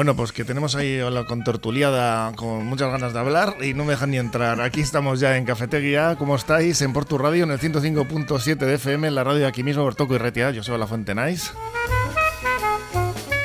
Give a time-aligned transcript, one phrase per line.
[0.00, 3.90] Bueno, pues que tenemos ahí la contortuliada con muchas ganas de hablar y no me
[3.90, 4.58] dejan ni entrar.
[4.62, 6.16] Aquí estamos ya en Cafetería.
[6.18, 6.80] ¿Cómo estáis?
[6.80, 10.14] En Portu Radio, en el 105.7 de FM, en la radio de aquí mismo, Bertoco
[10.14, 10.52] y Retia.
[10.52, 11.50] Yo soy La Fuente Nice.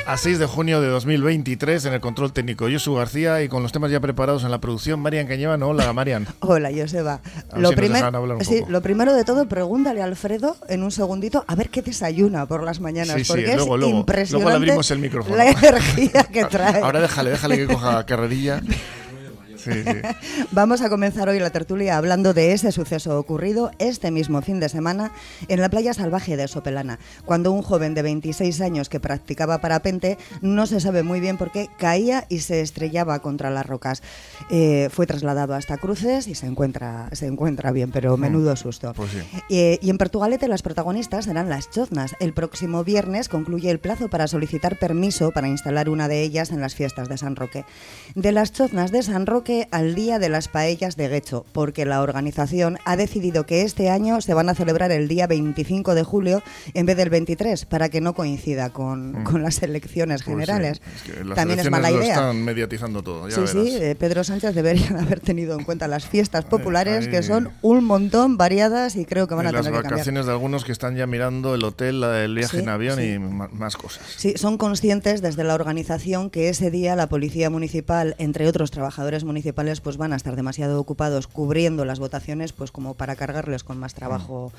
[0.06, 3.72] A 6 de junio de 2023 en el control técnico Josu García y con los
[3.72, 5.60] temas ya preparados en la producción Marian Cañevan.
[5.64, 6.28] Hola Marian.
[6.40, 7.20] Hola Joseba.
[7.56, 7.70] Lo,
[8.42, 12.46] sí, lo primero de todo, pregúntale a Alfredo en un segundito a ver qué desayuna
[12.46, 13.16] por las mañanas.
[13.26, 15.36] porque es impresionante luego le abrimos el micrófono.
[15.36, 16.82] la energía que trae.
[16.82, 18.62] Ahora déjale, déjale que coja carrerilla.
[20.52, 24.68] Vamos a comenzar hoy la tertulia hablando de ese suceso ocurrido este mismo fin de
[24.68, 25.12] semana
[25.48, 30.18] en la playa salvaje de Sopelana, cuando un joven de 26 años que practicaba parapente
[30.40, 34.02] no se sabe muy bien por qué caía y se estrellaba contra las rocas.
[34.50, 38.92] Eh, fue trasladado hasta Cruces y se encuentra, se encuentra bien, pero menudo susto.
[38.94, 39.10] Pues
[39.48, 42.14] eh, y en Portugalete las protagonistas serán las choznas.
[42.20, 46.60] El próximo viernes concluye el plazo para solicitar permiso para instalar una de ellas en
[46.60, 47.64] las fiestas de San Roque.
[48.14, 52.02] De las choznas de San Roque al Día de las Paellas de Guecho, porque la
[52.02, 56.42] organización ha decidido que este año se van a celebrar el día 25 de julio
[56.74, 59.36] en vez del 23, para que no coincida con, mm.
[59.36, 60.80] las elecciones pues generales.
[61.34, 62.14] También es mala idea.
[62.14, 63.30] están mediatizando todo.
[63.30, 67.50] sí, sí, eh, Pedro Sánchez debería haber tenido en cuenta las fiestas populares, que son
[67.62, 69.84] un montón variadas y creo que van a tener que cambiar.
[69.84, 73.18] Las vacaciones de algunos que están ya mirando el hotel, el viaje en avión y
[73.18, 74.02] más cosas.
[74.16, 79.24] Sí, son conscientes desde la organización que ese día la Policía Municipal, entre otros trabajadores
[79.24, 83.62] municipales, municipales pues van a estar demasiado ocupados cubriendo las votaciones pues como para cargarles
[83.62, 84.50] con más trabajo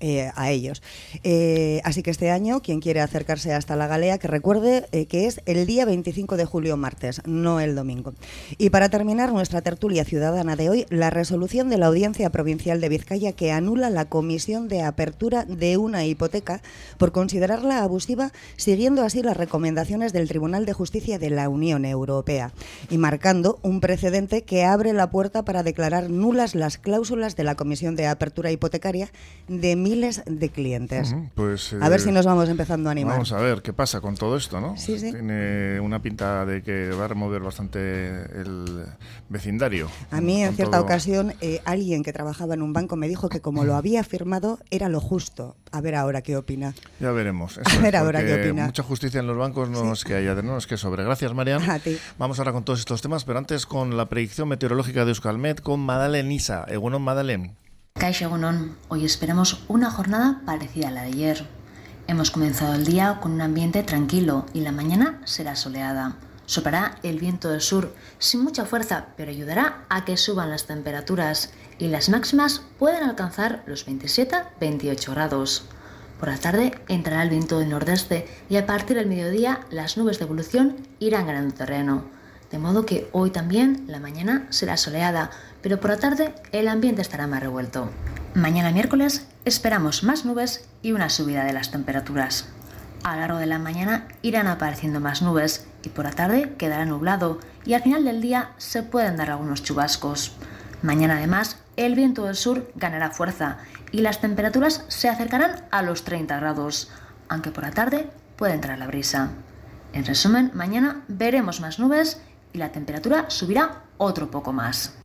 [0.00, 0.82] eh, a ellos.
[1.22, 5.26] Eh, así que este año, quien quiere acercarse hasta la Galea, que recuerde eh, que
[5.26, 8.12] es el día 25 de julio martes, no el domingo.
[8.58, 12.90] Y para terminar nuestra tertulia ciudadana de hoy, la resolución de la Audiencia Provincial de
[12.90, 16.60] Vizcaya que anula la comisión de apertura de una hipoteca
[16.98, 22.52] por considerarla abusiva, siguiendo así las recomendaciones del Tribunal de Justicia de la Unión Europea
[22.90, 27.54] y marcando un precedente que abre la puerta para declarar nulas las cláusulas de la
[27.54, 29.10] Comisión de Apertura Hipotecaria
[29.48, 31.14] de miles de clientes.
[31.34, 33.14] pues, a ver si eh, nos vamos empezando a animar.
[33.14, 34.76] Vamos a ver qué pasa con todo esto, ¿no?
[34.76, 35.12] Sí, sí.
[35.12, 37.78] Tiene una pinta de que va a remover bastante
[38.40, 38.86] el
[39.28, 39.88] vecindario.
[40.10, 43.40] A mí, en cierta ocasión, eh, alguien que trabajaba en un banco me dijo que
[43.40, 45.56] como lo había firmado, era lo justo.
[45.70, 46.74] A ver ahora qué opina.
[47.00, 47.58] Ya veremos.
[47.64, 48.66] a ver ahora qué opina.
[48.66, 51.04] Mucha justicia en los bancos no es que haya, no es que sobre.
[51.04, 51.68] Gracias, Marian.
[51.68, 51.98] A ti.
[52.18, 55.80] Vamos ahora con todos estos temas, pero antes con la predicción meteorológica de Euskalmet con
[55.80, 56.64] Madalen Isa.
[56.68, 57.56] Egunon, Madalen.
[57.94, 58.76] Caixa Egunon.
[58.86, 61.44] Hoy esperamos una jornada parecida a la de ayer.
[62.06, 66.14] Hemos comenzado el día con un ambiente tranquilo y la mañana será soleada.
[66.46, 71.52] Soplará el viento del sur sin mucha fuerza, pero ayudará a que suban las temperaturas
[71.80, 75.64] y las máximas pueden alcanzar los 27-28 grados.
[76.20, 80.20] Por la tarde entrará el viento del nordeste y a partir del mediodía las nubes
[80.20, 82.13] de evolución irán ganando terreno
[82.54, 87.02] de modo que hoy también la mañana será soleada, pero por la tarde el ambiente
[87.02, 87.90] estará más revuelto.
[88.32, 92.46] Mañana miércoles esperamos más nubes y una subida de las temperaturas.
[93.02, 96.84] A lo largo de la mañana irán apareciendo más nubes y por la tarde quedará
[96.84, 100.36] nublado y al final del día se pueden dar algunos chubascos.
[100.80, 103.58] Mañana además el viento del sur ganará fuerza
[103.90, 106.88] y las temperaturas se acercarán a los 30 grados,
[107.28, 109.30] aunque por la tarde puede entrar la brisa.
[109.92, 112.20] En resumen, mañana veremos más nubes
[112.54, 115.03] y la temperatura subirá otro poco más.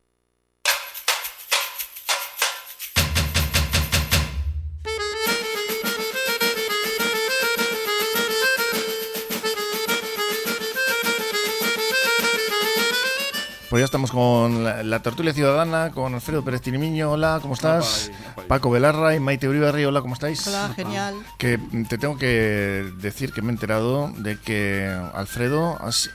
[13.70, 18.10] Pues ya estamos con la, tertulia ciudadana, con Alfredo Pérez Tinimiño, hola, ¿cómo estás?
[18.48, 20.44] Paco Belarra y Maite Uribarri, hola, ¿cómo estáis?
[20.48, 21.14] Hola, genial.
[21.38, 21.56] Que
[21.88, 26.10] te tengo que decir que me he enterado de que Alfredo has,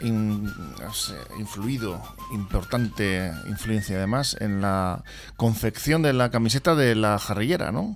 [0.85, 2.01] has influido,
[2.33, 5.05] importante influencia además, en la
[5.37, 7.95] confección de la camiseta de la jarrillera, ¿no?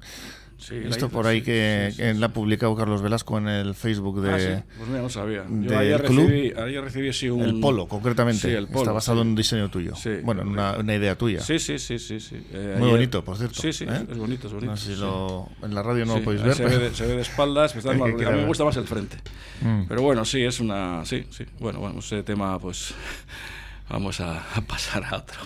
[0.60, 4.30] Esto por ahí que, la ha publicado Carlos Velasco en el Facebook de.
[4.58, 5.46] Ah, pues mira, no sabía.
[5.50, 7.42] Yo ayer, recibí, ayer recibí así un.
[7.42, 8.56] El polo, concretamente.
[8.56, 9.94] el polo, Está basado en un diseño tuyo.
[10.24, 11.40] Bueno, en una, idea tuya.
[11.40, 11.98] Sí, sí, sí.
[11.98, 12.20] sí,
[12.54, 13.62] eh, Muy bonito, por cierto.
[13.62, 14.06] Sí, sí, ¿eh?
[14.10, 14.72] es bonito, es bonito.
[14.72, 16.56] No sé si lo, en la radio no lo podéis ver.
[16.56, 19.18] Se, ve de, se, ve de, espaldas, a mí me gusta más el frente.
[19.62, 19.84] Mm.
[19.88, 21.06] Pero bueno, sí, es una.
[21.06, 21.46] Sí, sí.
[21.60, 22.94] Bueno, bueno, ese tema, pues.
[23.90, 25.40] Vamos a, a pasar a otro.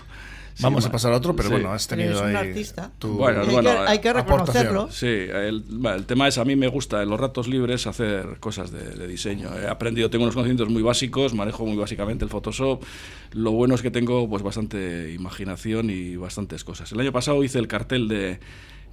[0.59, 2.91] Vamos a pasar a otro, pero bueno, has tenido un ahí artista.
[3.01, 4.91] Bueno, hay, bueno, que, hay que reconocerlo.
[4.91, 8.71] Sí, el, el, tema es, a mí me gusta en los ratos libres hacer cosas
[8.71, 9.50] de, de, diseño.
[9.57, 12.83] He aprendido, tengo unos conocimientos muy básicos, manejo muy básicamente el Photoshop.
[13.31, 16.91] Lo bueno es que tengo pues bastante imaginación y bastantes cosas.
[16.91, 18.39] El año pasado hice el cartel de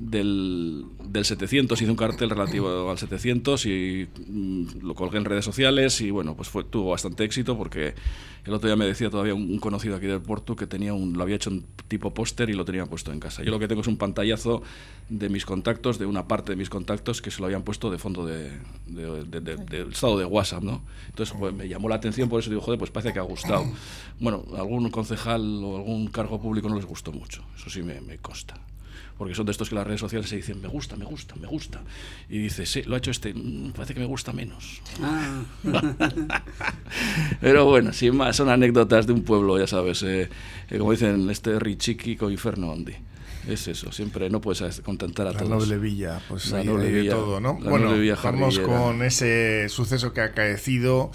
[0.00, 5.44] del, del 700, hice un cartel relativo al 700 y mm, lo colgué en redes
[5.44, 7.94] sociales y bueno, pues tuvo bastante éxito porque
[8.46, 11.12] el otro día me decía todavía un, un conocido aquí del puerto que tenía un,
[11.12, 13.42] lo había hecho en tipo póster y lo tenía puesto en casa.
[13.42, 14.62] Yo lo que tengo es un pantallazo
[15.10, 17.98] de mis contactos, de una parte de mis contactos que se lo habían puesto de
[17.98, 18.52] fondo de,
[18.86, 20.82] de, de, de del estado de WhatsApp, ¿no?
[21.08, 23.66] Entonces pues, me llamó la atención, por eso digo, joder, pues parece que ha gustado.
[24.18, 28.16] Bueno, algún concejal o algún cargo público no les gustó mucho, eso sí me, me
[28.16, 28.54] consta
[29.20, 31.46] porque son de estos que las redes sociales se dicen me gusta, me gusta, me
[31.46, 31.82] gusta.
[32.30, 33.34] Y dice, sí, lo ha hecho este,
[33.76, 34.80] parece que me gusta menos.
[35.02, 35.42] Ah.
[37.42, 40.30] Pero bueno, sin más, son anécdotas de un pueblo, ya sabes, eh,
[40.70, 42.94] eh, como dicen, este Richiqui con Inferno Ondi.
[43.46, 45.50] Es eso, siempre no puedes contentar a la todos.
[45.50, 47.56] La noble villa, pues la ahí, noble ahí villa, todo, ¿no?
[47.56, 47.92] bueno,
[48.22, 51.12] vamos con ese suceso que ha acaecido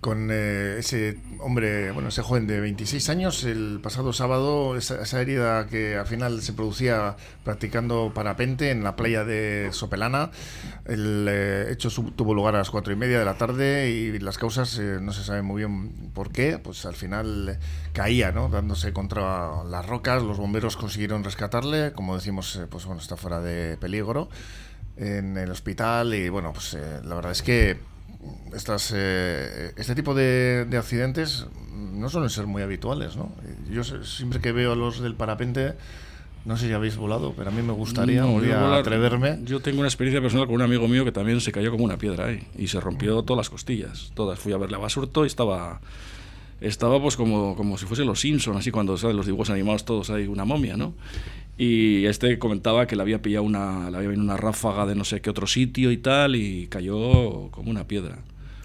[0.00, 5.20] con eh, ese hombre, bueno, ese joven de 26 años, el pasado sábado, esa, esa,
[5.20, 10.30] herida que al final se producía practicando parapente en la playa de Sopelana.
[10.86, 14.18] El eh, hecho sub, tuvo lugar a las cuatro y media de la tarde y
[14.18, 16.58] las causas eh, no se sabe muy bien por qué.
[16.58, 17.58] Pues al final
[17.92, 18.48] caía, ¿no?
[18.48, 20.22] Dándose contra las rocas.
[20.22, 21.92] Los bomberos consiguieron rescatarle.
[21.92, 24.30] Como decimos, eh, pues bueno, está fuera de peligro
[24.96, 27.89] en el hospital y bueno, pues la verdad es que
[28.54, 33.32] estas, eh, este tipo de, de, accidentes no suelen ser muy habituales, ¿no?
[33.70, 35.74] Yo siempre que veo a los del parapente,
[36.44, 39.38] no sé si habéis volado, pero a mí me gustaría No, día volar- atreverme.
[39.44, 41.98] Yo tengo una experiencia personal con un amigo mío que también se cayó como una
[41.98, 44.38] piedra ahí y se rompió todas las costillas, todas.
[44.38, 45.80] Fui a verle a Basurto y estaba
[46.60, 50.10] estaba pues como, como si fuese los Simpson, así cuando salen los dibujos animados todos
[50.10, 50.92] hay una momia, ¿no?
[51.62, 55.04] Y este comentaba que le había pillado una, le había venido una ráfaga de no
[55.04, 58.16] sé qué otro sitio y tal y cayó como una piedra.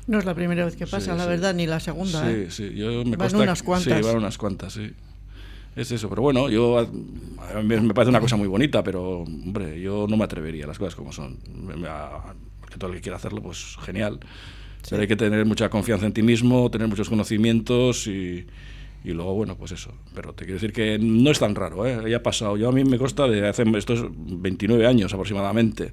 [0.07, 1.29] No es la primera vez que pasa, Sí, la sí.
[1.29, 2.21] verdad, ni la segunda.
[2.21, 2.47] Sí, ¿eh?
[2.49, 3.97] sí, yo me Van consta- unas cuantas.
[3.97, 4.91] Sí, van unas cuantas, sí.
[5.75, 6.85] Es eso, pero bueno, yo a
[7.61, 10.79] mí me parece una cosa muy bonita, pero hombre, yo no me atrevería a las
[10.79, 11.37] cosas como son.
[12.61, 14.21] Porque todo el que quiera hacerlo, pues genial.
[14.89, 18.45] Pero hay que tener mucha confianza en ti mismo, tener muchos conocimientos y,
[19.05, 19.91] y luego, bueno, pues eso.
[20.15, 22.09] Pero te quiero decir que no es tan raro, ¿eh?
[22.09, 22.57] Ya ha pasado.
[22.57, 25.91] Yo a mí me consta de hace estos 29 años aproximadamente.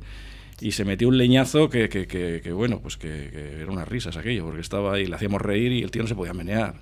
[0.63, 3.89] Y se metió un leñazo que, que, que, que, bueno, pues que, que era unas
[3.89, 6.75] risas aquello, porque estaba ahí, le hacíamos reír y el tío no se podía menear.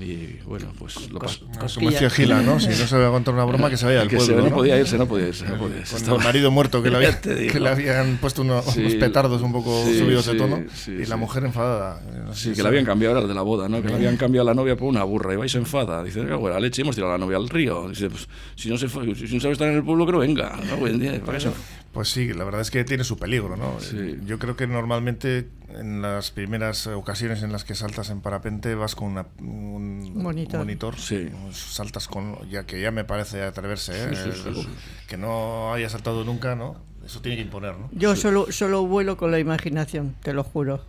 [0.00, 1.44] Y bueno, pues lo pasó.
[1.74, 2.58] Como decía Gila, ¿no?
[2.58, 4.36] Si no se va a contar una broma, que se vaya al Que pueblo.
[4.36, 4.56] se- no ¿no?
[4.56, 5.90] podía irse, no podía irse, no podía irse.
[5.92, 8.48] Con Estaba- el marido muerto que le, había- que le habían puesto Sí,
[8.80, 11.10] unos petardos un poco sí, subidos sí, de tono sí, y sí.
[11.10, 12.00] la mujer enfadada.
[12.26, 13.82] No sé Sí, si que le habían cambiado ahora el de la boda, ¿no?
[13.82, 13.96] Que le Eh.
[13.96, 16.02] habían cambiado a la novia por una burra y vais enfada.
[16.02, 17.88] Dice, "Cago en la leche, hemos tirado a la novia al río.
[17.90, 20.18] Dice, pues, si no, se fue, si no sabe estar en el pueblo, que no
[20.18, 20.58] venga.
[20.70, 20.86] ¿no?
[20.88, 21.50] Día, ¿para qué se-
[21.92, 23.78] Pues sí, la verdad es que tiene su peligro, ¿no?
[23.80, 24.18] Sí.
[24.24, 28.94] Yo creo que normalmente en las primeras ocasiones en las que saltas en parapente vas
[28.94, 30.96] con una- un Monitor.
[30.98, 31.28] Sí.
[31.52, 34.08] saltas con, ya que ya me parece atreverse, ¿eh?
[34.16, 34.68] Sí, sí, sí, sí.
[35.06, 36.76] que no haya saltado nunca, ¿no?
[37.04, 37.90] Eso tiene que imponer, ¿no?
[37.92, 40.84] Yo solo, solo vuelo con la imaginación, te lo juro.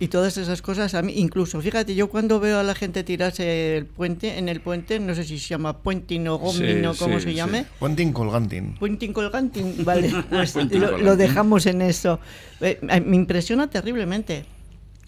[0.00, 3.76] Y todas esas cosas, a mí, incluso, fíjate, yo cuando veo a la gente tirarse
[3.76, 6.94] el puente, en el puente, no sé si se llama puenting o gomin Sí, o
[6.96, 7.34] como sí, se sí.
[7.36, 8.74] llame, Puenting colganting.
[8.74, 12.18] Puenting colganting, vale, pues lo, dejamos en eso.
[12.60, 14.44] Eh, eh, me impresiona terriblemente.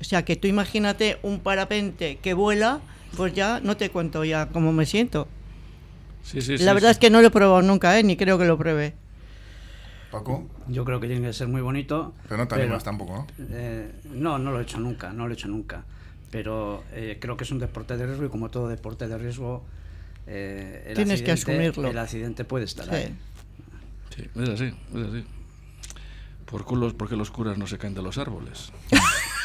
[0.01, 2.81] O sea, que tú imagínate un parapente que vuela,
[3.17, 5.27] pues ya no te cuento ya cómo me siento.
[6.23, 6.93] Sí, sí, la sí, verdad sí.
[6.93, 8.05] es que no lo he probado nunca, ¿eh?
[8.05, 8.95] ni creo que lo pruebe.
[10.19, 12.15] Paco, Yo creo que tiene que ser muy bonito.
[12.29, 13.47] pero no te animas tampoco, ¿no?
[13.51, 15.85] eh, no, no lo he hecho nunca, no lo he hecho nunca.
[16.31, 19.65] Pero eh, creo que es un deporte de riesgo y como todo deporte de riesgo,
[20.27, 21.89] eh, el Tienes que accidente- asumirlo.
[21.91, 22.95] El accidente puede estar Sí.
[22.95, 23.19] ahí.
[24.15, 25.25] Sí, es así, es así.
[26.47, 28.73] ¿Por culos, porque los curas no se caen de los árboles?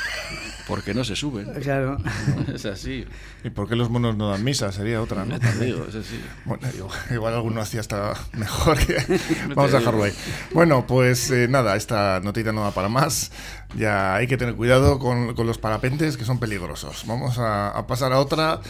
[0.72, 1.52] Porque no se suben.
[1.62, 1.98] Claro.
[2.56, 3.06] Es así.
[3.44, 4.72] ¿Y por qué los monos no dan misa?
[4.72, 5.38] Sería otra, ¿no?
[5.38, 6.18] Te digo, es así.
[6.46, 8.96] Bueno, igual, igual alguno hacía hasta mejor que...
[9.54, 10.14] Vamos a dejarlo ahí.
[10.54, 13.34] Bueno, pues eh, nada, esta notita no da para más.
[13.76, 17.04] Ya hay que tener cuidado con, con los parapentes que son peligrosos.
[17.06, 18.62] Vamos a, a pasar a otra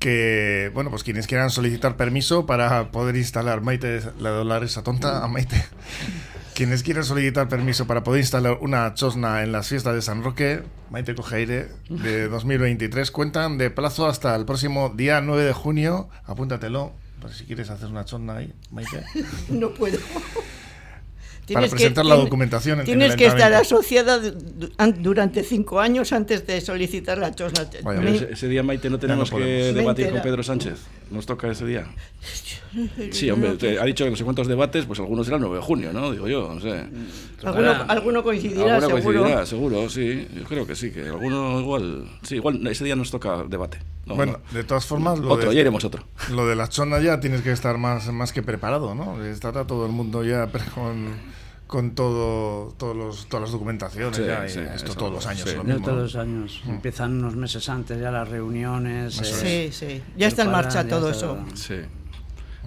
[0.00, 4.82] que, bueno, pues quienes quieran solicitar permiso para poder instalar, Maite, la de dólar esa
[4.82, 5.64] tonta, a Maite.
[6.54, 10.62] Quienes quieran solicitar permiso para poder instalar una chosna en las fiestas de San Roque,
[10.90, 16.08] Maite coge aire, de 2023, cuentan de plazo hasta el próximo día 9 de junio.
[16.26, 19.02] Apúntatelo, por si quieres hacer una chosna ahí, Maite.
[19.48, 19.98] No puedo.
[21.52, 25.78] Para presentar la documentación en- en Tienes el que estar asociada du- an- durante cinco
[25.78, 27.68] años antes de solicitar la chosna.
[27.82, 30.22] Vaya, Me- Ese, ese día, Maite, no tenemos no que debatir con.
[30.22, 30.78] Pedro Sánchez.
[31.14, 31.86] ¿Nos toca ese día?
[33.12, 35.58] Sí, hombre, te- ha dicho que no sé cuántos debates, pues algunos serán el 9
[35.60, 36.10] de junio, ¿no?
[36.10, 36.84] Digo yo, no sé.
[37.44, 39.20] Alguno, alguno coincidirá, Alguno seguro.
[39.20, 40.26] coincidirá, seguro, sí.
[40.34, 42.08] Yo creo que sí, que alguno igual.
[42.22, 43.78] Sí, igual ese día nos toca debate.
[44.06, 44.58] No, bueno, no.
[44.58, 46.02] de todas formas, lo Otro, de, ya iremos otro.
[46.32, 49.24] lo de la chona ya tienes que estar más, más que preparado, ¿no?
[49.24, 51.06] Estará todo el mundo ya con,
[51.74, 54.16] con todo, todos los, todas las documentaciones.
[54.16, 55.40] Sí, ya, y sí, esto eso, todos los años.
[55.42, 55.48] sí.
[55.48, 56.62] es lo Ya mismo, todos los años.
[56.68, 59.20] Empiezan unos meses antes ya las reuniones.
[59.20, 60.02] Eh, Sí, sí.
[60.16, 61.36] Ya está en marcha ya todo eso.
[61.54, 61.74] Sí.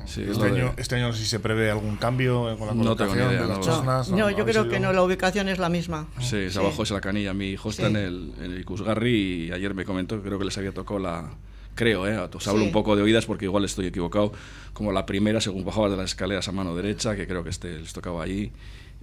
[0.06, 2.68] Sí, es Este de- año, este año no sé si se prevé algún cambio con
[2.68, 3.64] la No colocación idea, de las no.
[3.64, 4.10] chosnas.
[4.12, 6.08] No, yo creo que no, la ubicación es la misma.
[6.20, 6.60] Sí, se Sí.
[6.60, 7.34] abajo es la canilla.
[7.34, 7.90] Mi hijo está Sí.
[7.92, 11.00] en el, en el Icusgarri y ayer me comentó que creo que les había tocado
[11.00, 11.30] la.
[11.76, 12.18] Creo, ¿eh?
[12.20, 12.68] Os hablo Sí.
[12.68, 14.34] un poco de oídas porque igual estoy equivocado.
[14.74, 17.78] Como la primera, según bajabas de las escaleras a mano derecha, que creo que este
[17.80, 18.52] les tocaba ahí.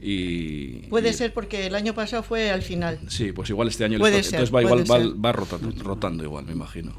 [0.00, 2.98] Y, Puede y- ser porque el año pasado fue al final.
[3.08, 6.52] Sí, pues igual este año Puede ser, Entonces va igual, va, rotando, rotando igual, me
[6.52, 6.92] imagino.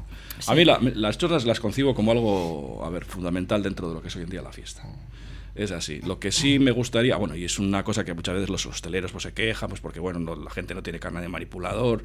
[0.46, 4.02] A mí la- las chorras las concibo como algo, a ver, fundamental dentro de lo
[4.02, 4.82] que es hoy en día la fiesta.
[5.54, 6.00] Es así.
[6.02, 9.10] Lo que sí me gustaría, bueno, y es una cosa que muchas veces los hosteleros
[9.12, 12.02] pues, se quejan, pues porque bueno, no- la gente no tiene carne de manipulador,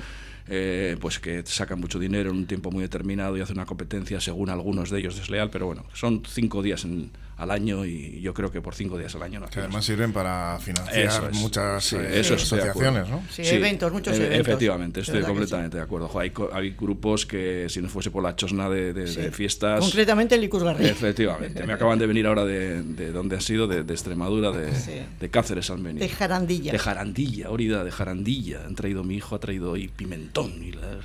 [0.47, 4.21] eh, pues que sacan mucho dinero en un tiempo muy determinado y hacen una competencia,
[4.21, 8.33] según algunos de ellos, desleal, pero bueno, son cinco días en- al año y yo
[8.33, 11.35] creo que por cinco días al año no Que además sirven para financiar Eso es.
[11.37, 13.09] muchas Sí, eh, eso asociaciones.
[13.09, 13.23] ¿no?
[13.31, 14.47] Sí, eventos, muchos e- eventos.
[14.47, 16.11] Efectivamente, estoy completamente de acuerdo.
[16.19, 19.79] Hay, co- hay grupos que si no fuese por la chosna de, de- de fiestas...
[19.79, 20.85] Concretamente el Icusgarri.
[20.85, 24.73] Efectivamente, me acaban de venir ahora de, de donde han sido, de, de Extremadura, de,
[24.75, 24.91] Sí.
[25.19, 26.05] de Cáceres han venido.
[26.05, 26.71] De Jarandilla.
[26.71, 28.61] De Jarandilla, Órida, de Jarandilla.
[28.67, 30.99] Han traído mi hijo, ha traído ahí pimentón y, la-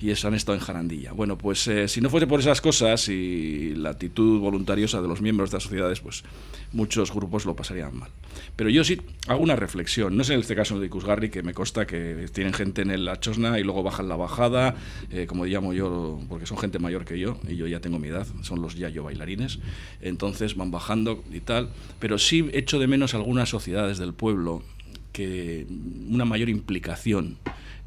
[0.00, 1.12] y eso han estado en Jarandilla.
[1.12, 5.20] Bueno, pues eh, si no fuese por esas cosas y la actitud voluntariosa de los
[5.20, 6.24] miembros de las sociedades, pues
[6.72, 8.10] muchos grupos lo pasarían mal.
[8.56, 10.16] Pero yo sí hago una reflexión.
[10.16, 13.18] No es en este caso de Icusgarri, que me consta que tienen gente en la
[13.20, 14.74] chosna y luego bajan la bajada,
[15.10, 18.08] eh, como llamo yo, porque son gente mayor que yo, y yo ya tengo mi
[18.08, 19.60] edad, son los yayo bailarines.
[20.00, 21.70] Entonces van bajando y tal.
[22.00, 24.62] Pero sí echo de menos algunas sociedades del pueblo
[25.12, 25.66] que
[26.10, 27.38] una mayor implicación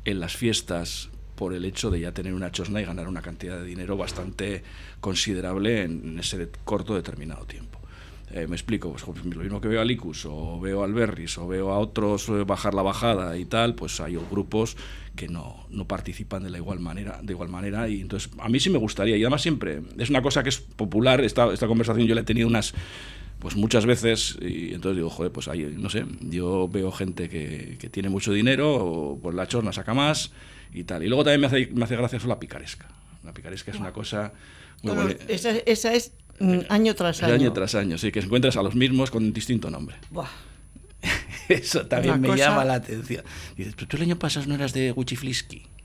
[0.06, 3.60] en las fiestas por el hecho de ya tener una chosna y ganar una cantidad
[3.60, 4.64] de dinero bastante
[5.00, 7.80] considerable en, ese corto determinado tiempo.
[8.32, 11.38] Eh, me explico, pues, pues, lo mismo que veo a Licus o veo al Berris
[11.38, 14.78] o veo a otros eh, bajar la bajada y tal, pues hay grupos
[15.16, 18.60] que no, no participan de la igual manera, de igual manera y entonces a mí
[18.60, 22.08] sí me gustaría y además siempre es una cosa que es popular, esta, esta conversación
[22.08, 22.74] yo la he tenido unas
[23.40, 27.78] pues muchas veces y entonces digo, joder, pues ahí, no sé, yo veo gente que,
[27.80, 30.32] que tiene mucho dinero, o pues la chorna saca más
[30.74, 31.04] y tal.
[31.04, 32.88] Y luego también me hace, me hace gracia eso la picaresca.
[33.24, 34.34] La picaresca es una cosa
[34.84, 35.26] muy Todos- bonita.
[35.28, 37.34] esa, esa es mm, año tras año.
[37.34, 39.98] Año tras año, sí, que encuentras a los mismos con un distinto nombre.
[40.12, 40.28] Buah.
[41.50, 43.24] Eso también Una me cosa- llama la atención.
[43.56, 45.16] Dices, pero tú el año pasado no eras de Gucci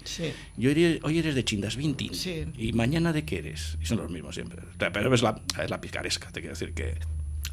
[0.04, 0.32] Sí.
[0.56, 2.12] Yo eres- hoy eres de Chindas Vintin.
[2.14, 2.44] Sí.
[2.58, 3.78] ¿Y mañana de qué eres?
[3.80, 4.60] Y son los mismos siempre.
[4.78, 6.94] Pero es la, es la picaresca, te quiero decir que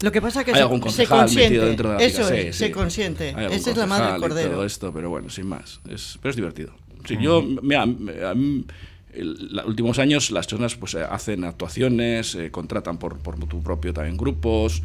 [0.01, 1.59] Lo que pasa es que hay algún se consiente.
[1.59, 3.29] dentro de la Eso pica- es, sí, se consiente.
[3.51, 4.51] Esa es la madre del cordero.
[4.51, 5.79] todo esto, pero bueno, sin más.
[5.87, 6.73] Es, pero es divertido.
[7.05, 12.97] Sí, yo, mira, el- los últimos años las chonas pues eh, hacen actuaciones, eh, contratan
[12.97, 14.81] por, por tu propio también grupos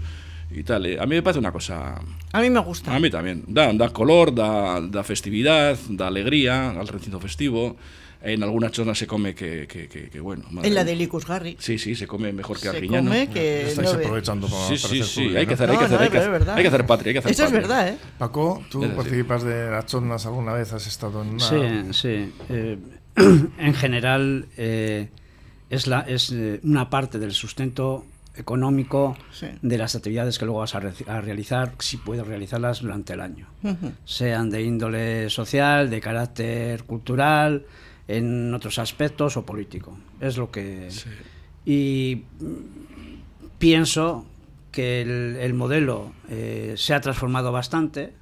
[0.51, 0.87] y tal.
[0.87, 2.01] Eh, A mí me parece una cosa...
[2.33, 2.95] A mí me gusta.
[2.95, 3.45] A mí también.
[3.47, 7.77] Da, da color, da, da festividad, da alegría al recinto festivo.
[8.25, 10.45] En algunas zonas se come que, que, que- que bueno.
[10.51, 11.57] madre en la de Licusgarri.
[11.61, 13.11] Sí, sí, se come mejor que Se Arguiñano.
[13.11, 16.01] come que Estáis no aprovechando para Sí, sí, sí, hay que hacer, hay No, hacer,
[16.01, 17.99] hay que hacer, hay que hacer patria, hay que hacer Eso es verdad, ¿eh?
[18.19, 20.73] Paco, ¿tú participas de las chosnas alguna vez?
[20.73, 21.41] ¿Has estado en una...?
[21.49, 22.33] Sí, sí.
[22.49, 22.79] eh,
[23.59, 25.09] en general eh,
[25.71, 29.47] es, la, es eh, una parte del sustento económico Sí.
[29.63, 33.21] de las actividades que luego vas a, re- a realizar, si puedes realizarlas durante el
[33.21, 33.47] año.
[34.05, 37.65] Sean de índole social, de carácter cultural,
[38.09, 39.97] en otros aspectos o político.
[40.21, 40.89] Es lo que...
[41.67, 42.25] Y
[43.59, 44.27] pienso
[44.71, 48.13] que el, el modelo eh, se ha transformado bastante,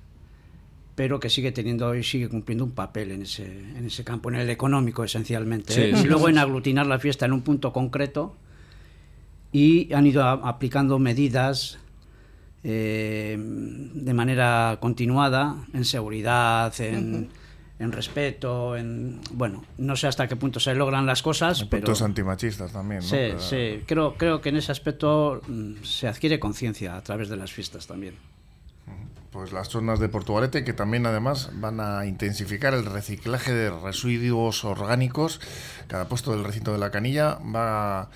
[0.95, 4.37] pero que sigue teniendo y sigue cumpliendo un papel en ese, en ese campo, en
[4.37, 5.73] el económico esencialmente.
[5.73, 5.97] Sí, ¿eh?
[5.97, 6.41] sí, y luego sí, en sí.
[6.41, 8.37] aglutinar la fiesta en un punto concreto
[9.51, 11.79] y han ido a- aplicando medidas
[12.63, 17.29] eh, de manera continuada en seguridad, en,
[17.79, 21.87] en respeto, en bueno, no sé hasta qué punto se logran las cosas, Hay pero
[21.87, 23.07] puntos antimachistas también, ¿no?
[23.07, 27.29] sí, Pero- sí, creo creo que en ese aspecto mm, se adquiere conciencia a través
[27.29, 28.15] de las fiestas también.
[29.31, 34.63] Pues las zonas de Portugalete que también además van a intensificar el reciclaje de residuos
[34.67, 35.41] orgánicos.
[35.87, 38.11] Cada puesto del recinto de la canilla va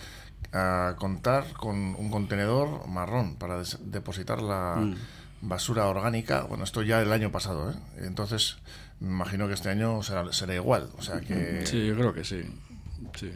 [0.53, 4.95] a contar con un contenedor marrón para des- depositar la Mm.
[5.49, 6.43] basura orgánica.
[6.43, 7.75] Bueno, esto ya el año pasado, ¿eh?
[8.01, 8.59] Entonces,
[9.01, 10.89] me imagino que este año será, será igual.
[10.99, 11.67] O sea que...
[11.67, 12.43] Sí, yo creo que sí.
[13.19, 13.31] sí.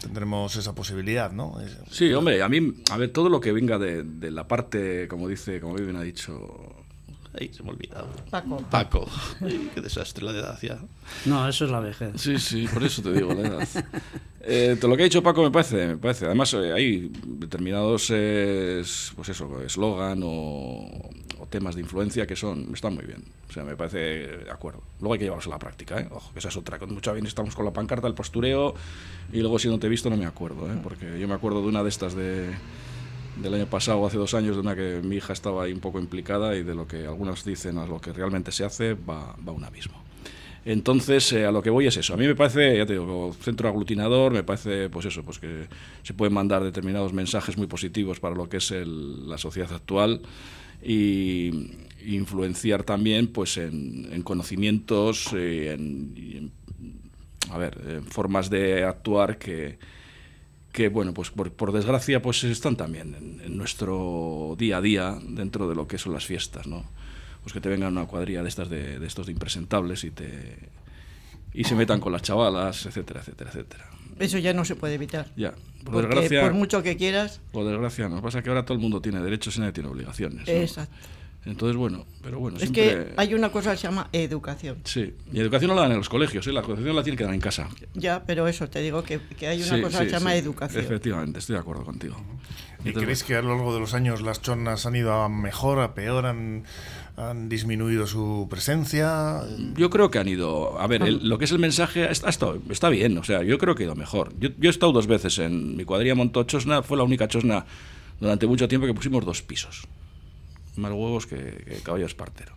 [0.00, 1.56] tendremos esa posibilidad, ¿no?
[1.90, 5.28] Sí, hombre, a mí, a ver, todo lo que venga de, de la parte, como
[5.28, 6.82] dice, como bien ha dicho
[7.38, 8.08] Ay, se me ha olvidado.
[8.30, 8.58] Paco.
[8.70, 9.08] Paco.
[9.40, 10.78] Ay, qué desastre la edad ya.
[11.24, 12.12] No, eso es la vejez.
[12.20, 13.68] Sí, sí, por eso te digo la edad.
[14.44, 16.26] Eh, todo lo que ha dicho Paco me parece, me parece.
[16.26, 18.82] Además, eh, hay determinados, eh,
[19.14, 23.22] pues eso, eslogan o, o temas de influencia que son, están muy bien.
[23.48, 24.82] O sea, me parece de acuerdo.
[24.98, 26.08] Luego hay que llevarlos a la práctica, ¿eh?
[26.10, 26.80] Ojo, que esa es otra.
[26.80, 28.74] Con mucha bien estamos con la pancarta, el postureo,
[29.32, 30.76] y luego si no te he visto no me acuerdo, ¿eh?
[30.82, 32.50] Porque yo me acuerdo de una de estas de
[33.36, 35.98] del año pasado, hace dos años, de una que mi hija estaba ahí un poco
[35.98, 39.52] implicada y de lo que algunos dicen a lo que realmente se hace va, va
[39.52, 40.02] un abismo.
[40.64, 42.14] Entonces, eh, a lo que voy es eso.
[42.14, 45.66] A mí me parece, ya te digo, centro aglutinador, me parece, pues eso, pues que
[46.02, 50.20] se pueden mandar determinados mensajes muy positivos para lo que es el- la sociedad actual
[50.82, 51.70] y
[52.06, 56.52] influenciar también, pues, en, en conocimientos, eh, en, y en-
[57.50, 59.78] a ver, en formas de actuar que,
[60.72, 65.18] que bueno, pues por, por desgracia, pues están también en, en nuestro día a día
[65.22, 66.84] dentro de lo que son las fiestas, ¿no?
[67.42, 70.70] Pues que te vengan una cuadrilla de estas de, de estos de impresentables y te
[71.54, 73.90] y se metan con las chavalas, etcétera, etcétera, etcétera.
[74.22, 75.30] Eso ya no se puede evitar.
[75.36, 75.52] Ya,
[75.84, 78.80] por Porque desgracia, por mucho que quieras, por desgracia, nos pasa que ahora todo el
[78.80, 80.46] mundo tiene derechos y nadie tiene obligaciones.
[80.46, 80.52] ¿no?
[80.52, 80.96] exacto.
[81.44, 82.84] Entonces, bueno, pero bueno, Es siempre...
[82.84, 84.78] que hay una cosa que se llama educación.
[84.84, 86.52] Sí, y educación no la dan en los colegios, ¿eh?
[86.52, 87.68] la educación la tienen que dar en casa.
[87.94, 90.30] Ya, pero eso, te digo que, que hay una Sí, cosa sí, que se llama
[90.32, 90.38] sí.
[90.38, 90.84] educación.
[90.84, 92.14] Efectivamente, estoy de acuerdo contigo.
[92.84, 95.28] ¿Y Entonces, creéis que a lo largo de los años las chonas han ido a
[95.28, 96.62] mejor, a peor, han,
[97.16, 99.42] han disminuido su presencia?
[99.76, 100.78] Yo creo que han ido.
[100.80, 102.30] A ver, el- lo que es el mensaje está,
[102.70, 104.32] está, bien, o sea, yo creo que ha ido mejor.
[104.40, 107.66] Yo, yo he estado dos veces en mi cuadrilla montó Chosna, fue la única Chosna
[108.20, 109.82] durante mucho tiempo que pusimos dos pisos.
[110.76, 112.52] Más huevos que, que caballo espartero.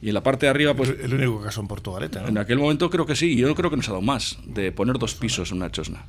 [0.00, 2.28] Y en la parte de arriba, pues el, el único caso en Portugalete, ¿no?
[2.28, 4.70] en aquel momento creo que sí, yo no creo que nos ha dado más de
[4.70, 6.06] poner dos pisos en una chosna.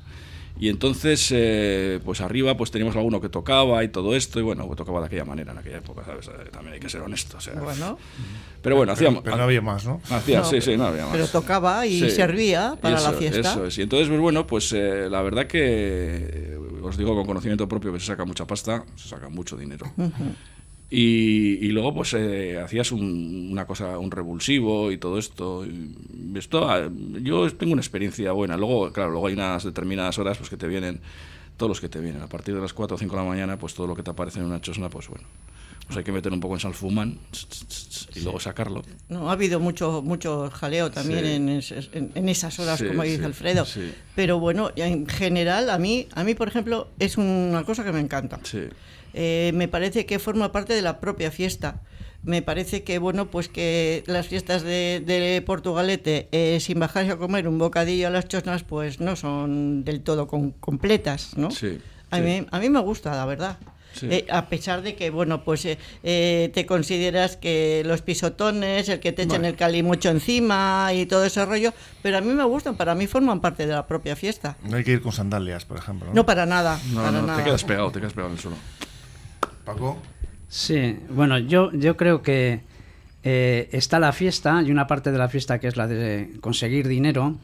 [0.60, 4.66] Y entonces, eh, pues arriba pues teníamos alguno que tocaba y todo esto, y bueno,
[4.68, 6.28] pues tocaba de aquella manera en aquella época, ¿sabes?
[6.28, 7.38] Eh, También hay que ser honesto.
[7.38, 7.98] o sea, Bueno,
[8.62, 9.24] pero bueno, hacíamos...
[9.24, 10.02] Pero no había más, ¿no?
[10.10, 11.14] hacía- No, sí, sí, no había más.
[11.14, 12.12] pero tocaba y Sí.
[12.12, 13.40] servía para Eso, la fiesta.
[13.40, 13.78] Eso es.
[13.78, 17.94] Y entonces, pues bueno, pues eh, la verdad que eh, os digo con conocimiento propio
[17.94, 19.86] que se saca mucha pasta, se saca mucho dinero.
[20.92, 25.66] Y, y luego pues eh, hacías un- una cosa, un revulsivo y todo esto.
[25.66, 25.94] Y
[26.38, 26.90] esto ah,
[27.22, 28.58] yo tengo una experiencia buena.
[28.58, 31.00] Luego, claro, luego hay unas determinadas horas pues que te vienen,
[31.58, 32.22] todos los que te vienen.
[32.24, 34.10] A partir de las 4 o 5 de la mañana, pues todo lo que te
[34.10, 35.28] aparece en una chosna, pues bueno.
[35.86, 37.18] Pues hay que meter un poco en salfumán
[38.16, 38.84] y luego sacarlo.
[39.10, 41.32] No, ha habido mucho mucho jaleo también Sí.
[41.32, 43.66] en, es- en- en esas horas, Sí, como dice sí, Alfredo.
[44.16, 48.00] Pero bueno, en general, a mí, a mí, por ejemplo, es una cosa que me
[48.00, 48.40] encanta.
[48.44, 48.62] Sí.
[49.14, 51.82] Eh, me parece que forma parte de la propia fiesta.
[52.22, 57.18] Me parece que, bueno, pues que las fiestas de, de Portugalete, eh, sin bajarse a
[57.18, 61.50] comer un bocadillo a las chosnas, pues no son del todo con- completas, ¿no?
[61.50, 61.80] Sí,
[62.12, 62.24] A, sí.
[62.24, 63.58] Mí, a mí me gusta, la verdad.
[63.94, 64.08] Sí.
[64.12, 69.00] Eh, a pesar de que, bueno, pues eh, eh, te consideras que los pisotones, el
[69.00, 69.48] que te echen Bueno.
[69.48, 73.40] el calimocho encima y todo ese rollo, pero a mí me gustan, para mí forman
[73.40, 74.58] parte de la propia fiesta.
[74.64, 76.10] No hay que ir con sandalias, por ejemplo.
[76.10, 76.14] ¿no?
[76.16, 77.40] No para nada, No, para no, nada.
[77.40, 78.58] te quedas pegado, te quedas pegado en el suelo.
[79.74, 79.98] Paco.
[80.48, 82.62] Sí, bueno, yo, yo creo que
[83.24, 86.88] eh, está la fiesta y una parte de la fiesta que es la de conseguir
[86.88, 87.36] dinero.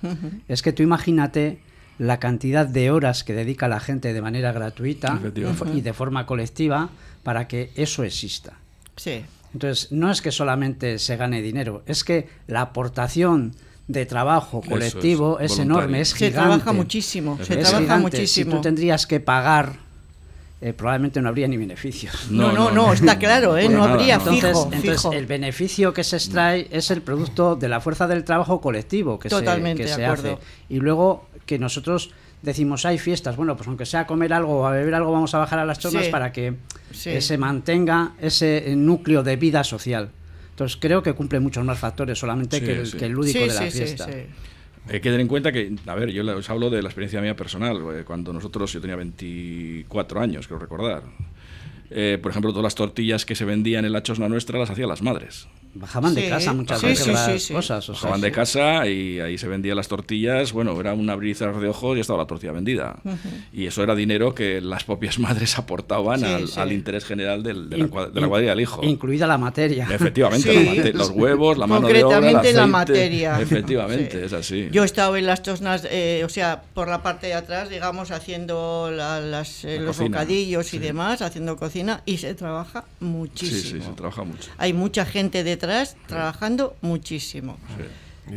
[0.48, 1.60] Es que tú imagínate
[2.00, 5.20] la cantidad de horas que dedica la gente de manera gratuita
[5.74, 6.90] y de forma colectiva
[7.24, 8.54] para que eso exista.
[8.96, 9.24] Sí.
[9.54, 13.54] Entonces, no es que solamente se gane dinero, es que la aportación
[13.88, 16.40] de trabajo Eso colectivo es, enorme, es Se gigante.
[16.40, 18.02] trabaja muchísimo, se Es trabaja gigante.
[18.02, 18.52] muchísimo.
[18.52, 19.74] Si tú tendrías que pagar,
[20.62, 22.28] eh, probablemente no habría ni beneficios.
[22.32, 22.94] No, no, no, no.
[22.94, 23.64] está claro, ¿eh?
[23.66, 24.16] Por no nada, habría.
[24.16, 25.14] Entonces, fijo, entonces, fijo.
[25.14, 29.30] el beneficio que se extrae es el producto de la fuerza del trabajo colectivo que
[29.30, 30.34] Totalmente se, que de se acuerdo.
[30.36, 30.44] hace.
[30.70, 34.66] Y luego que nosotros decimos, hay fiestas, bueno, pues aunque sea a comer algo o
[34.68, 36.12] a beber algo, vamos a bajar a las chonas Sí.
[36.12, 36.56] para que
[36.92, 37.10] Sí.
[37.10, 40.10] eh, se mantenga ese eh, núcleo de vida social.
[40.52, 42.98] Entonces creo que cumple muchos más factores solamente Sí, que, el, sí.
[42.98, 44.08] que el lúdico Sí, de la sí, sí, fiesta.
[44.88, 47.36] Hay que tener en cuenta que, a ver, yo os hablo de la experiencia mía
[47.36, 47.78] personal.
[47.94, 51.04] eh, Cuando nosotros, yo tenía 24 años, creo recordar.
[51.90, 54.90] Eh, por ejemplo, todas las tortillas que se vendían en la chosna nuestra las hacían
[54.90, 55.48] las madres.
[55.78, 57.54] Bajaban de Sí, casa muchas sí, veces sí, las sí, sí.
[57.54, 57.90] cosas.
[57.90, 58.34] o sea, Bajaban de sí.
[58.34, 60.54] casa y ahí se vendían las tortillas.
[60.54, 62.96] Bueno, era un abrir y cerrar de ojos y estaba la tortilla vendida.
[63.52, 66.60] Y eso era dinero que las propias madres aportaban Sí, al, sí.
[66.60, 68.82] al interés general del- de, la, de la cuadrilla del hijo.
[68.84, 69.86] Incluida la materia.
[69.92, 70.64] Efectivamente, Sí.
[70.66, 73.42] la mate- los huevos, la mano de obra, el Concretamente la materia.
[73.42, 74.26] Efectivamente, Sí.
[74.28, 74.70] es así.
[74.72, 78.12] Yo he estado en las tosnas, eh, o sea, por la parte de atrás, digamos,
[78.12, 80.78] haciendo la- las, eh, La los cocina, bocadillos sí.
[80.78, 83.82] y demás, haciendo cocina, y se trabaja sí, muchísimo.
[83.82, 84.50] sí, se trabaja mucho.
[84.58, 85.65] Hay mucha gente detrás
[86.08, 87.58] trabajando muchísimo.
[87.78, 87.84] Sí.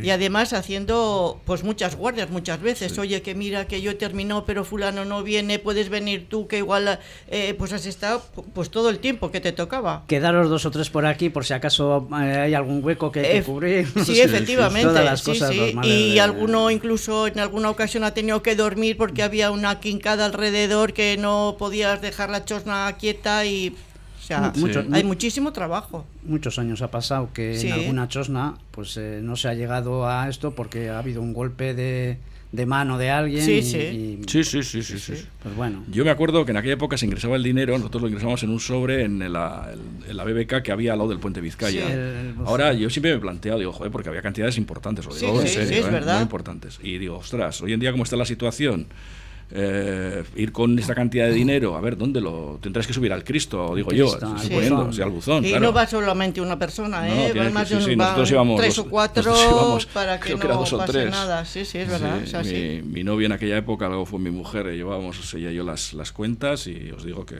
[0.03, 2.95] Y además haciendo pues muchas guardias muchas veces.
[2.99, 6.57] Oye, que mira que yo he terminado, pero fulano no viene, puedes venir tú, que
[6.59, 10.03] igual eh, pues has estado pues todo el tiempo que te tocaba.
[10.07, 13.41] Quedaros dos o tres por aquí por si acaso eh, hay algún hueco que que
[13.41, 13.87] cubrir.
[14.05, 14.89] Sí, efectivamente.
[14.89, 15.57] Todas las sí, cosas sí.
[15.59, 19.79] normales Y de- alguno incluso en alguna ocasión ha tenido que dormir porque había una
[19.79, 23.75] quincada alrededor que no podías dejar la chosna quieta y
[24.55, 26.05] Mucho- hay muchísimo trabajo.
[26.23, 27.67] Muchos años ha pasado que Sí.
[27.67, 31.33] en alguna chosna pues eh, no se ha llegado a esto porque ha habido un
[31.33, 32.17] golpe de,
[32.51, 33.43] de mano de alguien.
[33.45, 33.77] Sí, y- sí.
[33.77, 35.13] y, Sí, sí, sí, sí, sí.
[35.43, 35.83] Pues bueno.
[35.91, 38.49] Yo me acuerdo que en aquella época se ingresaba el dinero, nosotros lo ingresábamos en
[38.49, 39.71] un sobre en la,
[40.07, 41.85] en la BBK que había al lado del puente Vizcaya.
[41.85, 41.91] Sí.
[41.91, 45.25] El- Ahora yo siempre me he planteado, digo, joder, porque había cantidades importantes, lo Sí,
[45.25, 45.91] digo en sí, serio, sí, es ¿eh?
[45.91, 46.15] verdad.
[46.15, 46.79] muy importantes.
[46.81, 48.87] Y digo, ostras, hoy en día cómo está la situación,
[49.51, 53.23] Eh, ir con esta cantidad de dinero, a ver, ¿dónde lo tendrás que subir al
[53.23, 54.89] Cristo, digo yo, al suponiendo, buzón.
[54.89, 55.43] o sea, al buzón.
[55.45, 55.65] y claro.
[55.65, 57.31] no va solamente una persona, No, ¿eh?
[57.31, 59.85] tienes Van que- más sí, de un- sí, van nosotros íbamos tres o cuatro íbamos,
[59.87, 61.09] para que creo no que era dos o pase tres.
[61.11, 61.45] nada.
[61.45, 62.19] Sí, sí, es verdad.
[62.25, 62.53] Sí, así.
[62.53, 65.93] mi, mi novia en aquella época, luego fue mi mujer, llevábamos ella y yo las,
[65.93, 67.37] las cuentas y os digo que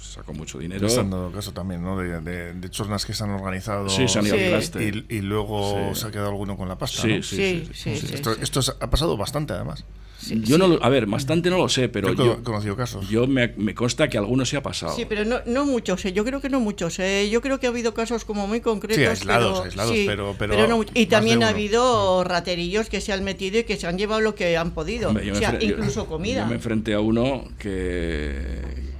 [0.00, 0.86] sacó mucho dinero.
[0.88, 1.96] Está dando caso también, ¿no?
[1.96, 4.42] De, de, de chornas que se han organizado Sí, se han ido Sí.
[4.44, 4.84] al traste.
[5.08, 6.00] y, y luego Sí.
[6.00, 7.02] se ha quedado alguno con la pasta.
[7.02, 7.22] Sí, ¿no?
[7.22, 8.06] sí, Sí, sí, sí, sí.
[8.08, 8.40] sí, Esto, sí.
[8.42, 9.84] esto es- ha pasado bastante, además.
[10.24, 10.58] Sí, Yo sí.
[10.60, 13.08] no lo- a ver, bastante no lo sé, pero yo, yo, he conocido casos.
[13.08, 14.94] yo me, me consta que alguno se ha pasado.
[14.96, 16.98] Sí, pero no, no muchos, eh, yo creo que no muchos.
[16.98, 18.96] eh, Yo creo que ha habido casos como muy concretos.
[18.96, 20.92] Sí, aislados, pero, aislados, pero- pero no mucho.
[20.94, 24.34] y también ha habido raterillos que se han metido y que se han llevado lo
[24.34, 25.08] que han podido.
[25.10, 26.42] Hombre, yo o me sea, enfre- yo- incluso comida.
[26.42, 28.46] Yo me enfrenté a uno que,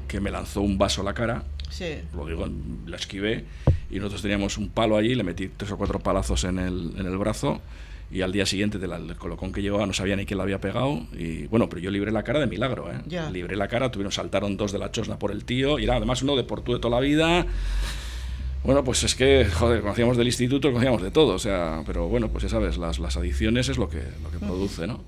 [0.09, 1.87] que me lanzó un vaso a la cara, Sí.
[2.15, 2.47] lo digo,
[2.87, 3.45] la esquivé,
[3.91, 7.07] y nosotros teníamos un palo allí, le metí tres o cuatro palazos en el, en
[7.07, 7.61] el brazo,
[8.11, 11.07] y al día siguiente del colocón que llevaba no sabía ni quién la había pegado,
[11.19, 13.01] y bueno, pero yo libré la cara de milagro, ¿eh?
[13.07, 13.31] Ya.
[13.31, 16.23] Libré la cara, tuvieron, saltaron dos de la chosna por el tío, y era además
[16.23, 17.47] uno de Portú de toda la vida.
[18.63, 22.29] Bueno, pues es que, joder, conocíamos del instituto, conocíamos de todo, o sea, pero bueno,
[22.29, 25.03] pues ya sabes, las, las adicciones es lo que, lo que produce, ¿no?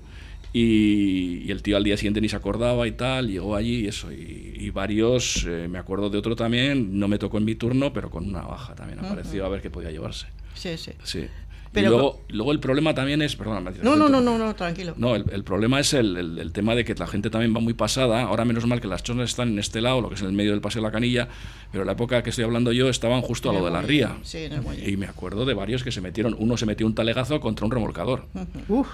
[0.53, 3.87] Y, y el tío al día siguiente ni se acordaba y tal, llegó allí y
[3.87, 7.55] eso, y, y varios, eh, me acuerdo de otro también, no me tocó en mi
[7.55, 10.27] turno, pero con una baja también apareció a ver qué podía llevarse.
[10.53, 10.91] Sí, sí.
[11.03, 11.27] Sí.
[11.73, 14.93] Pero y luego, luego el problema también es, perdona, No, no, no, no, no, tranquilo.
[14.97, 17.59] no, el, el problema es el, el- el tema de que la gente también va
[17.59, 18.21] muy pasada.
[18.23, 20.33] Ahora menos mal que las chosnas están en este lado, lo que es en el
[20.33, 21.27] medio del Paseo de la Canilla,
[21.71, 24.17] pero en la época que estoy hablando yo estaban justo a lo de la ría.
[24.23, 24.89] sí, en el.
[24.89, 26.35] Y me acuerdo de varios que se metieron.
[26.39, 28.25] Uno se metió un talegazo contra un remolcador,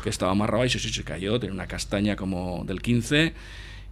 [0.04, 3.34] que estaba amarrado y sí, se cayó, tenía una castaña como del 15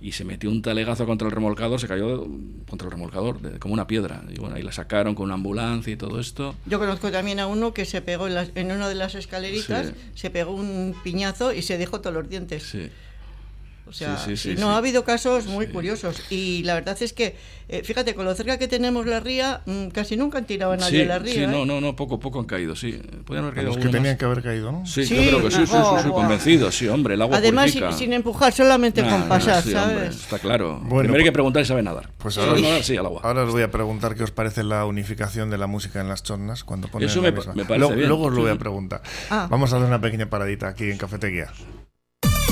[0.01, 2.25] y se metió un talegazo contra el remolcador, se cayó
[2.67, 4.23] contra el remolcador, de- como una piedra.
[4.33, 6.55] Y bueno, ahí la sacaron con una ambulancia y todo esto.
[6.65, 9.87] Yo conozco también a uno que se pegó en, las- en una de las escaleritas,
[9.87, 9.93] Sí.
[10.15, 12.63] se pegó un piñazo y se dejó todos los dientes.
[12.63, 12.89] Sí.
[13.91, 14.73] O sea, Sí, sí, sí, no sí.
[14.73, 16.23] ha habido casos muy curiosos.
[16.29, 17.35] Y la verdad es que,
[17.67, 20.77] eh, fíjate, con lo cerca que tenemos la ría, mm, casi nunca han tirado a
[20.77, 21.33] nadie la ría.
[21.33, 21.47] sí, ¿eh?
[21.47, 22.93] no, no, no, poco, poco han caído, sí.
[23.25, 23.91] Podrían haber caído Los que más.
[23.91, 24.85] tenían que haber caído, ¿no?
[24.85, 27.71] Sí, Sí, yo creo que sí, sí, sí, oh, convencido, sí, hombre, el agua Además,
[27.71, 30.15] sin, sin empujar, solamente Nah, con pasar, sí, hombre, ¿sabes?
[30.15, 30.79] está claro.
[30.79, 32.09] Bueno, Primero hay pues- que preguntar si sabe nadar.
[32.17, 33.21] Pues ahora, nadar, sí, al agua.
[33.23, 36.23] ahora os voy a preguntar qué os parece la unificación de la música en las
[36.23, 38.07] chornas cuando ponen Eso la me me parece luego, bien.
[38.07, 39.01] luego os lo voy a preguntar.
[39.29, 39.47] Ah.
[39.51, 41.47] Vamos a hacer una pequeña paradita aquí en Cafetería.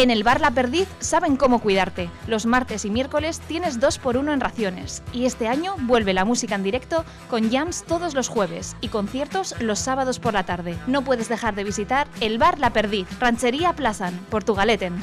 [0.00, 2.08] En el bar La Perdiz saben cómo cuidarte.
[2.26, 5.02] Los martes y miércoles tienes 2 por 1 en raciones.
[5.12, 9.54] Y este año vuelve la música en directo con jams todos los jueves y conciertos
[9.60, 10.74] los sábados por la tarde.
[10.86, 14.94] No puedes dejar de visitar el bar La Perdiz, Ranchería Plazan, Portugaleten.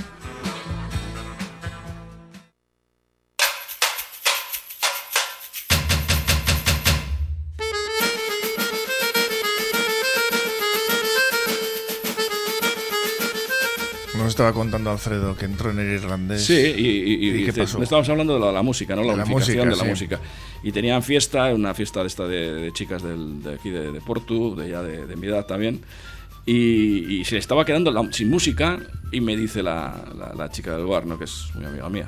[14.38, 16.45] Estaba contando Alfredo que entró en el irlandés.
[16.45, 17.82] Sí, y, y- y- ¿Y qué pasó?
[17.82, 19.02] estábamos hablando de la, la música, ¿no?
[19.04, 19.86] La De la música, de la sí.
[19.89, 20.19] música.
[20.63, 24.00] Y tenían fiesta, una fiesta de esta de, de chicas del- de aquí de, de
[24.02, 25.82] Portu, de ya de, de mi edad también.
[26.45, 28.80] Y, se le estaba quedando la- sin música
[29.12, 29.95] y me dice la,
[30.38, 31.17] la- chica del bar, ¿no?
[31.17, 32.08] Que es muy amiga mía.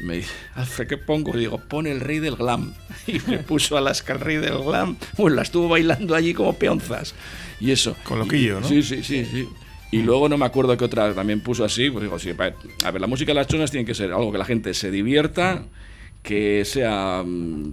[0.00, 1.34] Me dice, Alfred, ¿qué pongo?
[1.36, 2.74] Y digo, pone el rey del glam.
[3.06, 4.96] Y me puso Alaska el rey del glam.
[5.16, 7.14] Pues la estuvo bailando allí como peonzas.
[7.60, 7.94] Y eso.
[8.04, 8.66] Con loquillo, ¿no?
[8.68, 9.48] Sí, sí, sí, sí.
[9.90, 13.00] Y luego no me acuerdo qué otra también puso así, pues digo, sí, a ver,
[13.00, 15.64] la música de las chonas tiene que ser algo que la gente se divierta,
[16.22, 17.72] que sea, mm,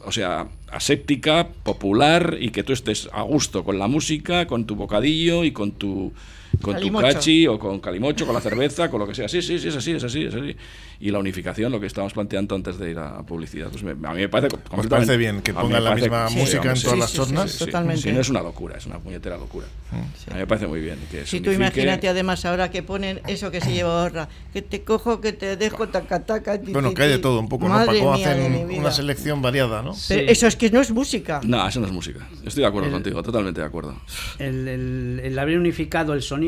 [0.00, 4.74] o sea, aséptica, popular y que tú estés a gusto con la música, con tu
[4.74, 6.12] bocadillo y con tu
[6.60, 7.06] con tu Calimocho.
[7.06, 9.28] cachi o con calimocho, con la cerveza, con lo que sea.
[9.28, 10.56] Sí, sí, sí, es así, es así, es así.
[11.00, 14.12] Y la unificación, lo que estábamos planteando antes de ir a publicidad, pues me- a
[14.14, 16.76] mí me parece ¿Os completamente- parece bien que pongan la parece- misma Sí, música en
[16.76, 17.50] sí, todas sí, las sí, tornas?
[17.50, 17.64] sí, sí.
[17.64, 18.02] Totalmente.
[18.02, 19.66] Sí, no es una locura, es una puñetera locura.
[19.92, 20.98] A mí me parece muy bien.
[21.10, 24.82] Que Si tú imagínate además ahora que ponen eso que se lleva ahorra, que te
[24.84, 27.74] cojo, que te dejo, taca, taca, ti, Bueno, que hay de todo un poco, ¿no?
[27.74, 29.94] Madre Paco mía hacen una selección variada, ¿no?
[30.08, 31.40] Pero eso es que no es música.
[31.44, 32.28] No, eso no es música.
[32.44, 33.96] Estoy de acuerdo El- contigo, totalmente de acuerdo.
[34.38, 36.41] El, el- el haber unificado el sonido,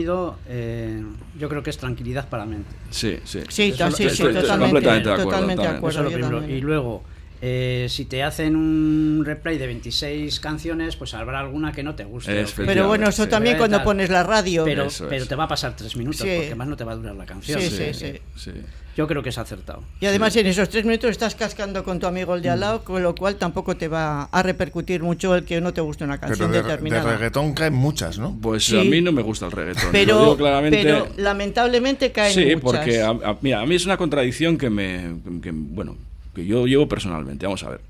[0.48, 1.02] eh,
[1.38, 2.70] yo creo que es tranquilidad para la mente.
[2.90, 3.40] Sí, sí.
[3.48, 6.08] Sí, Eso- sí, sí, eso- totalmente, completamente de acuerdo, totalmente de acuerdo.
[6.08, 6.48] Eso es lo.
[6.48, 7.02] Y luego,
[7.42, 12.04] eh, si te hacen un replay de 26 canciones, pues habrá alguna que no te
[12.04, 12.44] guste.
[12.56, 13.28] Pero bueno, eso Sí.
[13.30, 14.64] también cuando pones la radio.
[14.64, 16.32] Pero, pero te va a pasar tres minutos, Sí.
[16.36, 17.60] porque más no te va a durar la canción.
[17.60, 18.50] Sí, sí, sí.
[18.94, 18.98] Sí.
[18.98, 19.82] Yo creo que es acertado.
[20.00, 22.84] Y además en esos tres minutos estás cascando con tu amigo el de al lado,
[22.84, 26.14] con lo cual tampoco te va a repercutir mucho el que no te guste una
[26.20, 27.12] Pero canción de, de determinada.
[27.12, 28.38] reggaetón caen muchas, ¿no?
[28.40, 28.78] Pues Sí.
[28.78, 29.90] a mí no me gusta el reggaetón.
[29.92, 30.80] pero, digo claramente.
[30.82, 32.60] pero lamentablemente caen sí, muchas.
[32.62, 35.96] porque a, a- mira, a mí es una contradicción que me, que, bueno,
[36.34, 37.46] que yo llevo personalmente.
[37.46, 37.80] Vamos a ver.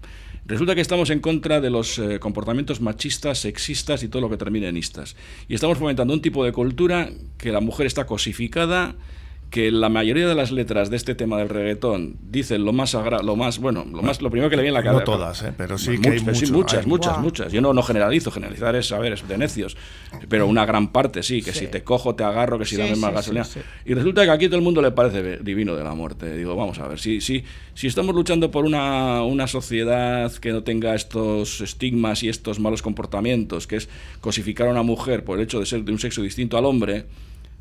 [0.47, 4.37] Resulta que estamos en contra de los eh, comportamientos machistas, sexistas y todo lo que
[4.37, 5.17] termine en istas.
[5.49, 8.95] Y estamos fomentando un tipo de cultura que la mujer está cosificada,
[9.51, 13.23] que la mayoría de las letras de este tema del reggaetón dicen lo más sagra-
[13.23, 15.05] lo más, bueno, lo más lo primero que le viene a la No cabeza.
[15.05, 15.53] todas, ¿eh?
[15.57, 17.53] pero sí Much- que hay pero sí, mucho, muchas, hay- muchas, muchas.
[17.53, 19.77] Yo no, no generalizo, generalizar es saber, es de necios.
[20.29, 22.97] Pero una gran parte sí, que si te cojo, te agarro, que si Sí, dame
[22.97, 23.45] más sí, gasolina.
[23.45, 23.67] sí, sí.
[23.85, 26.37] Y resulta que aquí todo el mundo le parece divino de la muerte.
[26.37, 30.65] Digo, vamos a ver, si, si, si estamos luchando por una, una sociedad que no
[30.65, 33.89] tenga estos estigmas y estos malos comportamientos, que es
[34.21, 37.05] cosificar a una mujer por el hecho de ser de un sexo distinto al hombre,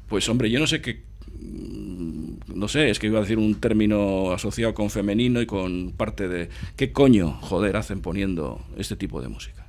[0.09, 1.01] pues hombre, yo no sé qué...
[1.43, 5.91] mm, No sé, es que iba a decir un término asociado con femenino y con
[5.91, 6.49] parte de...
[6.75, 9.65] ¿Qué coño, joder, hacen poniendo este tipo de música?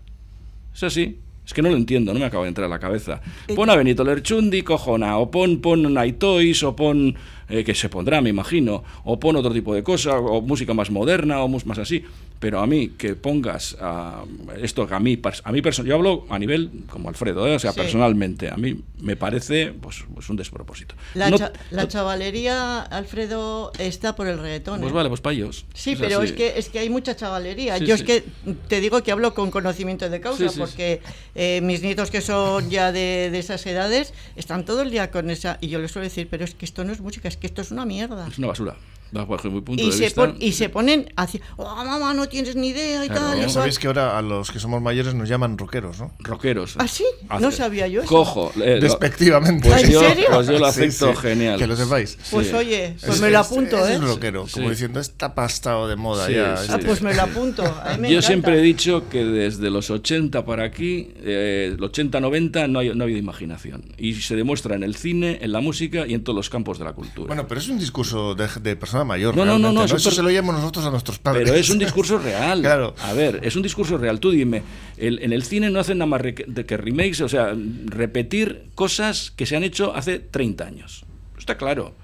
[0.75, 1.19] Es así.
[1.47, 3.21] Es que no lo entiendo, no me acaba de entrar a la cabeza.
[3.55, 7.15] Pon a Benito Lerchundi, cojona, o pon, pon Night Toys, o pon,
[7.51, 10.91] eh, que se pondrá, me imagino, o pon otro tipo de cosa, o música más
[10.91, 12.03] moderna, o más así.
[12.45, 14.23] Pero a mí, que pongas a
[14.61, 17.55] esto a mí, a mí yo hablo a nivel como Alfredo, ¿eh?
[17.57, 17.81] o sea, Sí.
[17.81, 20.95] personalmente, a mí me parece pues, pues un despropósito.
[21.15, 24.81] La, No- cha- la chavalería, Alfredo, está por el reggaetón.
[24.81, 24.95] pues ¿eh?
[24.95, 25.65] vale, pues para ellos.
[25.73, 27.79] Sí, pero es que es que hay mucha chavalería.
[27.79, 28.25] Sí, Yo es que
[28.69, 31.01] te digo que hablo con conocimiento de causa, porque
[31.35, 35.31] eh, mis nietos que son ya de, de esas edades están todo el día con
[35.31, 37.47] esa y yo les suelo decir, pero es que esto no es música, es que
[37.47, 38.29] esto es una mierda.
[38.29, 38.77] Es una basura,
[39.13, 40.21] bajo mi punto Y de se, vista.
[40.23, 43.37] pon- y se ponen así, oh mamá, no tienes ni idea y Claro, tal.
[43.39, 43.47] y ¿no?
[43.47, 43.51] cual".
[43.55, 46.13] Sabéis que ahora a los que somos mayores nos llaman rockeros, ¿no?
[46.19, 46.75] Rockeros.
[46.79, 47.05] ¿Ah, sí?
[47.29, 48.09] Hace- No sabía yo eso.
[48.09, 48.53] Cojo.
[48.61, 49.69] eh, Despectivamente.
[49.69, 50.27] Pues ¿En yo, serio?
[50.33, 51.59] pues yo lo acepto sí, genial.
[51.59, 52.19] Que lo sepáis.
[52.31, 52.55] Pues Sí.
[52.55, 53.99] oye, pues Es- me lo es- apunto, es ¿eh?
[53.99, 56.57] un rockero, como diciendo, está pastado de moda Sí, ya.
[56.57, 56.67] sí.
[56.71, 56.87] Ah, este".
[56.87, 57.63] pues me lo apunto.
[57.65, 58.27] a mí me Yo encanta.
[58.27, 63.03] siempre he dicho que desde los 80 para aquí, eh, el 80-90, no, hay, no
[63.03, 63.85] ha habido imaginación.
[63.99, 66.85] Y se demuestra en el cine, en la música y en todos los campos de
[66.85, 67.29] la cultura.
[67.29, 69.37] Bueno, pero es un discurso de, de persona mayor.
[69.37, 71.45] No, no, no, no, Eso se lo oímos nosotros a nuestros padres.
[71.45, 72.61] Pero es un discurso real.
[72.63, 72.95] Claro.
[73.03, 74.21] A ver, es un discurso real.
[74.21, 74.63] Tú dime,
[74.97, 77.55] el- en el cine no hacen nada más de que remakes, o sea,
[77.87, 81.05] repetir cosas que se han hecho hace 30 años.
[81.39, 81.95] Está claro.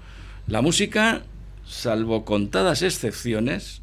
[0.47, 1.23] La música,
[1.65, 3.81] salvo contadas excepciones,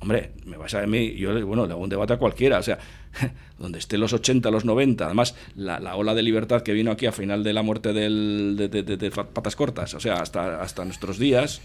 [0.00, 2.78] hombre, me vas a mí, yo bueno, le hago un debate a cualquiera, o sea,
[3.58, 7.06] donde esté los 80, los 90, además la, la ola de libertad que vino aquí
[7.06, 10.60] a final de la muerte del, de, de- de- de Patas Cortas, o sea, hasta,
[10.60, 11.60] hasta nuestros días,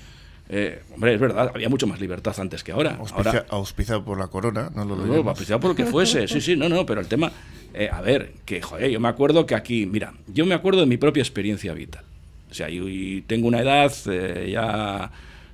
[0.50, 2.98] eh, hombre, es verdad, había mucho más libertad antes que ahora.
[3.00, 5.26] Auspicia- ahora auspiciado por la corona, no lo olvidemos.
[5.26, 7.32] no, apreciado por lo que fuese, sí, sí, no, no, pero el tema,
[7.74, 10.86] eh, a ver, que joder, yo me acuerdo que aquí, mira, yo me acuerdo de
[10.88, 12.04] mi propia experiencia vital.
[12.50, 15.12] O sea, y, y tengo una edad eh, ya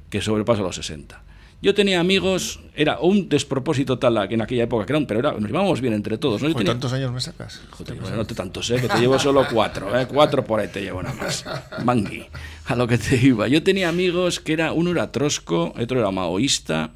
[0.10, 1.22] que sobrepasa los 60.
[1.63, 5.45] Yo tenía amigos, era un despropósito tal que en aquella época, que pero era, nos
[5.45, 6.41] llevábamos bien entre todos.
[6.41, 6.49] ¿no?
[6.49, 7.62] Yo Joder, tenía- ¿Cuántos años me sacas?
[7.71, 10.06] Joder, bueno, no te tanto sé, que te llevo solo cuatro, ¿eh?
[10.06, 11.45] Cuatro por ahí te llevo nada más.
[11.86, 12.26] Mangui,
[12.65, 13.47] a lo que te iba.
[13.47, 16.91] Yo tenía amigos que era, uno era trosco, otro era maoísta,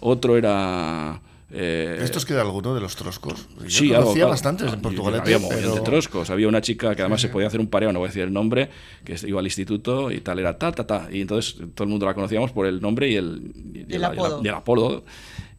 [0.00, 1.20] otro era...
[1.50, 3.48] eh, ¿Estos queda alguno de los troscos?
[3.62, 4.82] Yo Sí, conocía algo, bastantes en claro.
[4.82, 5.34] Portugalete.
[5.34, 6.28] Había pero- de troscos.
[6.30, 8.32] Había una chica que además se podía hacer un pareo, no voy a decir el
[8.32, 8.68] nombre,
[9.04, 11.08] que iba al instituto y tal, era ta, ta, ta.
[11.10, 13.52] Y entonces todo el mundo la conocíamos por el nombre y el,
[13.88, 14.40] y El la- apodo.
[14.44, 15.04] y el apodo.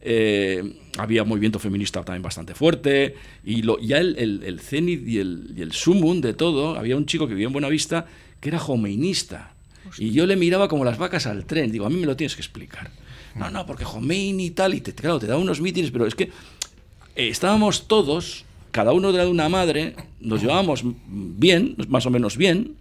[0.02, 3.16] Eh, había movimiento feminista también bastante fuerte.
[3.44, 6.96] Y lo, ya el, el, el cenit y el, y el sumum de todo, había
[6.96, 8.06] un chico que vivía en Buenavista
[8.40, 9.54] que era homeinista.
[9.98, 11.72] Y yo le miraba como las vacas al tren.
[11.72, 12.90] Digo, a mí me lo tienes que explicar.
[13.34, 16.24] No, no, porque Jomeini y tal, y te, claro, da unos mítines, pero es que
[16.24, 22.76] eh, estábamos todos cada uno de una madre, nos llevábamos bien, más o menos bien,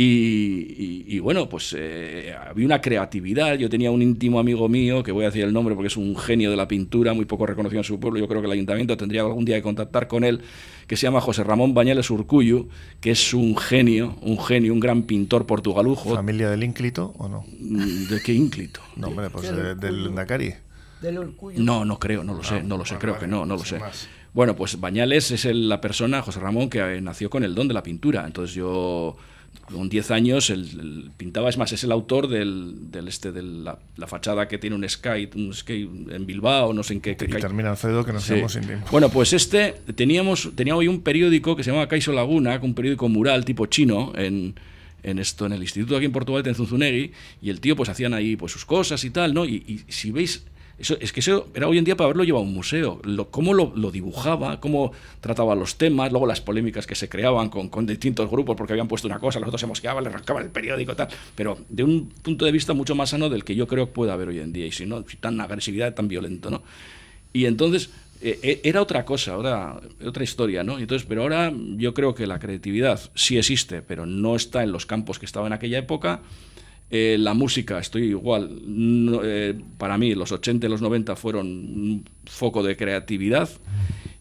[0.00, 3.56] y, bueno, pues eh, había una creatividad.
[3.56, 6.16] Yo tenía un íntimo amigo mío, que voy a decir el nombre porque es un
[6.16, 8.20] genio de la pintura, muy poco reconocido en su pueblo.
[8.20, 10.40] Yo creo que el ayuntamiento tendría algún día que contactar con él,
[10.86, 12.68] que se llama José Ramón Bañales Urcuyo,
[13.00, 16.14] que es un genio, un genio, un gran pintor portugalujo.
[16.14, 17.44] ¿Familia del ínclito o no?
[17.48, 18.80] ¿De qué ínclito?
[18.94, 20.54] No, hombre, pues del Nakari.
[21.56, 23.64] No, no creo, no lo sé, ah, no lo sé, creo que no, no lo
[23.64, 23.80] sé.
[24.32, 27.74] Bueno, pues Bañales es la persona, José Ramón, que eh, nació con el don de
[27.74, 28.24] la pintura.
[28.24, 29.16] Entonces yo
[29.72, 33.78] con 10 años él, pintaba, es más, es el autor del, del este, de la,
[34.06, 37.16] fachada que tiene un skate, un skate en Bilbao, no sé en qué.
[37.16, 38.40] Que, termina Alfredo, que nos sí.
[38.48, 38.86] sin tiempo.
[38.90, 43.08] Bueno, pues este, teníamos, teníamos hoy un periódico que se llama Caiso Laguna, un periódico
[43.08, 44.54] mural tipo chino, en,
[45.02, 48.14] en esto, en el instituto aquí en Portugal, en Zunzunegui, y el tío pues hacían
[48.14, 49.44] ahí pues sus cosas y tal, ¿no?
[49.44, 50.44] y, y si veis
[50.78, 53.00] eso, es que eso era hoy en día para haberlo llevado a un museo.
[53.30, 58.30] Cómo lo, dibujaba, cómo trataba los temas, luego las polémicas que se creaban con, distintos
[58.30, 61.08] grupos porque habían puesto una cosa, los otros se mosqueaban, le arrancaban el periódico tal.
[61.34, 64.12] Pero de un punto de vista mucho más sano del que yo creo que puede
[64.12, 64.66] haber hoy en día.
[64.66, 66.62] Y si no, tan agresividad, tan violento, ¿no?
[67.32, 70.78] Y entonces eh, eh, era otra cosa, ahora otra historia, ¿no?
[70.78, 74.86] Entonces, pero ahora yo creo que la creatividad sí existe, pero no está en los
[74.86, 76.20] campos que estaba en aquella época.
[76.90, 78.62] Eh, la música, estoy igual.
[79.24, 83.48] Eh, para mí, los 80 y los 90 fueron un foco de creatividad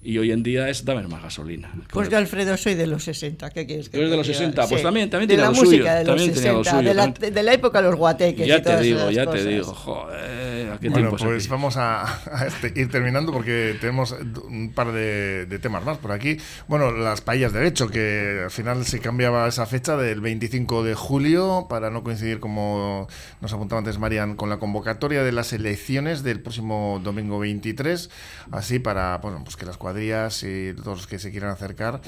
[0.08, 1.70] y hoy en día es dame más gasolina.
[1.92, 3.50] Pues yo, Alfredo, soy de los 60.
[3.50, 4.66] ¿Qué quieres que ¿Tú eres de los 60?
[4.70, 7.90] Pues también, también de la música De los 60, de, la, de, la, época de
[7.90, 8.48] los guateques.
[8.48, 9.66] Ya y te digo, ya te digo.
[9.66, 14.16] Joder, ¿a qué bueno, pues vamos a, a este, ir terminando porque tenemos
[14.48, 16.38] un par de, de, temas más por aquí.
[16.70, 20.96] Bueno, las paellas de hecho, que al final se cambiaba esa fecha del 25 de
[20.96, 23.10] julio para no coincidir, como
[23.42, 28.10] nos apuntaba antes Marian, con la convocatoria de las elecciones del próximo domingo 23.
[28.52, 29.97] Así para bueno, pues que las cuadrillas
[30.44, 32.02] y todos los que se quieran acercar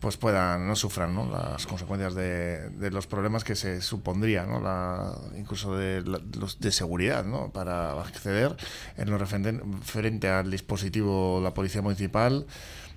[0.00, 1.28] pues puedan, no sufran ¿no?
[1.30, 4.60] las consecuencias de, de, los problemas que se supondría, ¿no?
[4.60, 7.50] la, incluso de, los de seguridad, ¿no?
[7.50, 8.56] para acceder
[8.98, 12.46] en lo referente al dispositivo la Policía Municipal.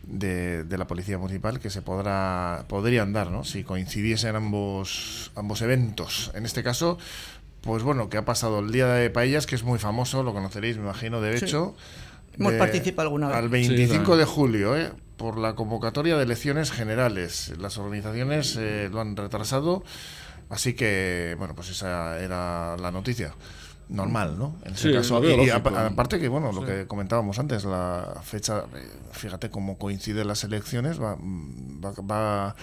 [0.02, 3.44] De, de, la policía municipal que se podrá podrían dar ¿no?
[3.44, 6.98] si coincidiesen ambos ambos eventos en este caso
[7.60, 10.78] pues bueno que ha pasado el día de paellas que es muy famoso lo conoceréis
[10.78, 11.76] me imagino de hecho
[12.40, 13.38] Hemos participado alguna vez.
[13.38, 14.92] Al 25 de julio, ¿eh?
[15.20, 17.54] por la convocatoria de elecciones generales.
[17.60, 19.84] Las organizaciones eh, lo han retrasado,
[20.50, 23.36] así que, bueno, pues esa era la noticia.
[23.90, 24.56] Normal, ¿no?
[24.66, 29.50] En ese caso, y, aparte que, bueno, lo que comentábamos antes, la fecha, eh, fíjate
[29.50, 32.56] cómo coinciden las elecciones, va, va,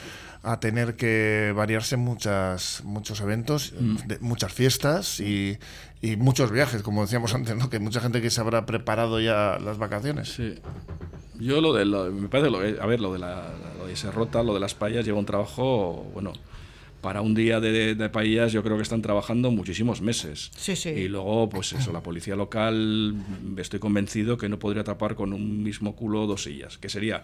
[0.46, 3.96] a tener que variarse muchas, muchos eventos, mm.
[4.20, 5.58] muchas fiestas y,
[6.00, 7.68] y, muchos viajes, como decíamos antes, ¿no?
[7.68, 10.34] Que mucha gente que se habrá preparado ya las vacaciones.
[10.34, 10.54] Sí.
[11.40, 14.44] Yo lo de, lo, me parece, lo, a ver, lo de, la, lo de Serrota,
[14.44, 16.32] lo de las payas, lleva un trabajo, bueno,
[17.06, 20.50] para un día de, de, paellas yo creo que están trabajando muchísimos meses.
[20.56, 20.88] Sí, sí.
[20.88, 23.14] Y luego, pues eso, la policía local,
[23.58, 27.22] estoy convencido que no podría tapar con un mismo culo dos sillas, que sería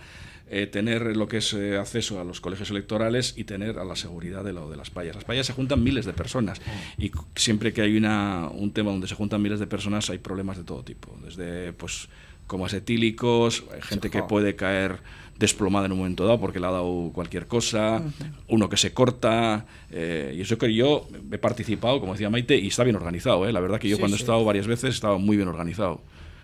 [0.49, 3.97] eh, tener lo que es eh, acceso a los colegios electorales y tener a la
[3.97, 5.17] seguridad de lo de las payas.
[5.17, 6.63] Las payas se juntan miles de personas
[6.97, 10.59] y siempre que hay una, un tema donde se juntan miles de personas hay problemas
[10.59, 12.09] de todo tipo, desde pues
[12.53, 14.99] como acetílicos, gente que puede caer
[15.39, 18.03] desplomada en un momento dado porque le ha dado cualquier cosa,
[18.47, 22.67] uno que se corta, eh, y eso que yo he participado, como decía Maite, y
[22.67, 23.55] está bien organizado, ¿eh?
[23.55, 26.03] la verdad que yo cuando he estado varias veces estaba muy bien organizado.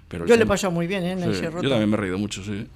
[0.08, 1.12] Pero yo le he pasado muy bien ¿eh?
[1.12, 2.66] en el Yo también me he reído mucho, sí.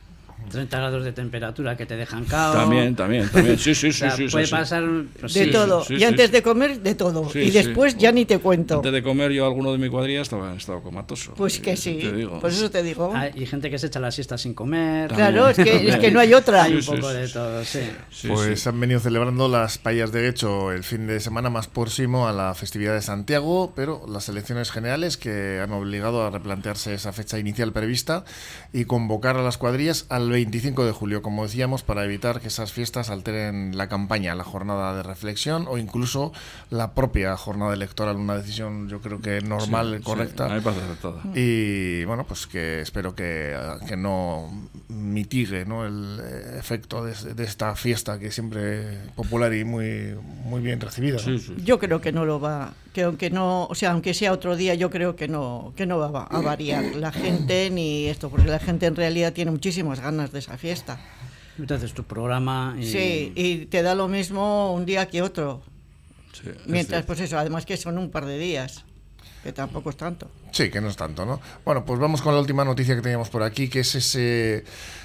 [0.53, 2.53] 30 grados de temperatura que te dejan cao.
[2.53, 3.59] También, también, también.
[3.59, 4.05] Sí, sí, sí.
[4.17, 5.85] sí puede pasar de todo.
[5.89, 7.29] y antes de comer, de todo.
[7.35, 8.77] y después ya ni te cuento.
[8.77, 11.35] Antes de comer, yo alguno de mi cuadrilla estaba, estaba comatoso.
[11.35, 12.01] Pues que sí.
[12.41, 13.13] Por eso te digo.
[13.15, 15.11] Hay gente que se echa la siesta sin comer.
[15.13, 16.65] Claro, es que, es que no hay otra.
[16.65, 17.81] Hay un poco de todo, sí.
[18.29, 22.33] pues han venido celebrando las payas de hecho el fin de semana más próximo a
[22.33, 27.39] la festividad de Santiago, pero las elecciones generales que han obligado a replantearse esa fecha
[27.39, 28.25] inicial prevista
[28.73, 32.73] y convocar a las cuadrillas al 25 de julio como decíamos, para evitar que esas
[32.73, 36.33] fiestas alteren la campaña, la jornada de reflexión o incluso
[36.71, 38.17] la propia jornada electoral.
[38.17, 40.49] Una decisión, yo creo que normal, correcta.
[41.35, 44.51] Y bueno, pues que espero que, que no
[44.89, 45.87] mitigue ¿no?
[45.87, 46.21] el
[46.59, 47.13] efecto de,
[47.45, 51.19] esta fiesta que siempre popular y muy, muy bien recibida.
[51.65, 54.75] Yo creo que no lo va, que aunque no, o sea, aunque sea otro día,
[54.75, 58.59] yo creo que no, que no va a variar la gente ni esto, porque la
[58.59, 61.01] gente en realidad tiene muchísimas ganas de esa fiesta.
[61.59, 62.77] Entonces tu programa.
[62.79, 62.87] Y...
[62.87, 65.63] Sí, y te da lo mismo un día que otro.
[66.67, 68.85] Mientras, pues eso, además que son un par de días.
[69.43, 70.31] que tampoco es tanto.
[70.51, 71.41] Sí, que no es tanto, ¿no?
[71.65, 74.65] Bueno, pues vamos con la última noticia que teníamos por aquí, que es ese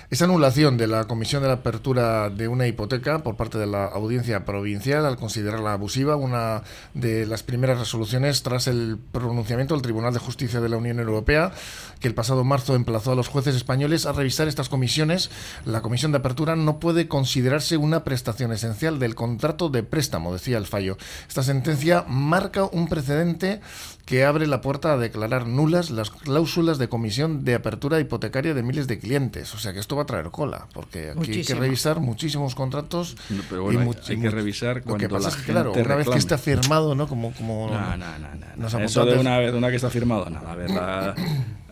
[0.09, 3.85] esa anulación de la Comisión de la Apertura de una hipoteca por parte de la
[3.85, 10.13] Audiencia Provincial al considerarla abusiva, una de las primeras resoluciones tras el pronunciamiento del Tribunal
[10.13, 11.51] de Justicia de la Unión Europea,
[11.99, 15.29] que el pasado marzo emplazó a los jueces españoles a revisar estas comisiones.
[15.65, 20.57] La Comisión de Apertura no puede considerarse una prestación esencial del contrato de préstamo, decía
[20.57, 20.97] el fallo.
[21.27, 23.59] Esta sentencia marca un precedente
[24.07, 28.63] que abre la puerta a declarar nulas las cláusulas de comisión de apertura hipotecaria de
[28.63, 29.53] miles de clientes.
[29.53, 33.17] O sea que esto va a traer cola, porque aquí hay que revisar muchísimos contratos.
[33.49, 36.17] pero bueno, hay, que revisar cuando lo que pasa es que, claro, una vez que
[36.17, 37.09] está firmado, ¿no?
[37.09, 38.79] Como, como no, no, no, no.
[38.79, 40.53] Eso de una vez, una que está firmado, nada.
[40.53, 41.13] A ver, la,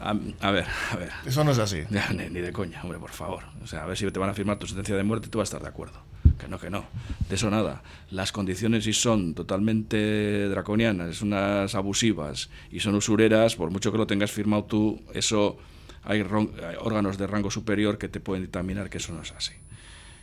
[0.02, 1.10] a, ver, a ver.
[1.26, 1.84] Eso no es así.
[1.90, 3.44] Ni, de coña, hombre, por favor.
[3.64, 5.38] O sea, a ver si te van a firmar tu sentencia de muerte y tú
[5.38, 6.02] vas a estar de acuerdo.
[6.40, 6.86] Que no, que no.
[7.30, 7.82] De eso nada.
[8.12, 14.08] Las condiciones sí son totalmente draconianas, unas abusivas y son usureras, por mucho que lo
[14.08, 15.58] tengas firmado tú, eso
[16.04, 16.22] hay,
[16.80, 19.54] órganos de rango superior que te pueden dictaminar que eso no es así.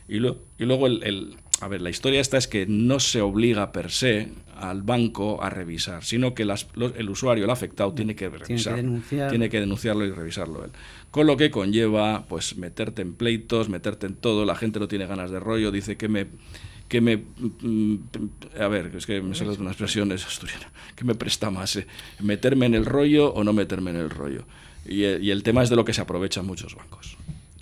[0.07, 3.89] Y, y luego el, a ver, la historia esta es que no se obliga per
[3.89, 8.75] se al banco a revisar, sino que el usuario, el afectado, tiene que revisar,
[9.29, 10.71] tiene que, denunciarlo y revisarlo él.
[11.09, 15.05] Con lo que conlleva, pues, meterte en pleitos, meterte en todo, la gente no tiene
[15.05, 16.27] ganas de rollo, dice que me
[16.89, 17.95] que me mm,
[18.59, 21.87] a ver, es que me salen unas expresiones asturianas, que me presta más, eh,
[22.19, 24.45] meterme en el rollo o no meterme en el rollo.
[24.85, 27.17] Y, y el tema es de lo que se aprovechan muchos bancos.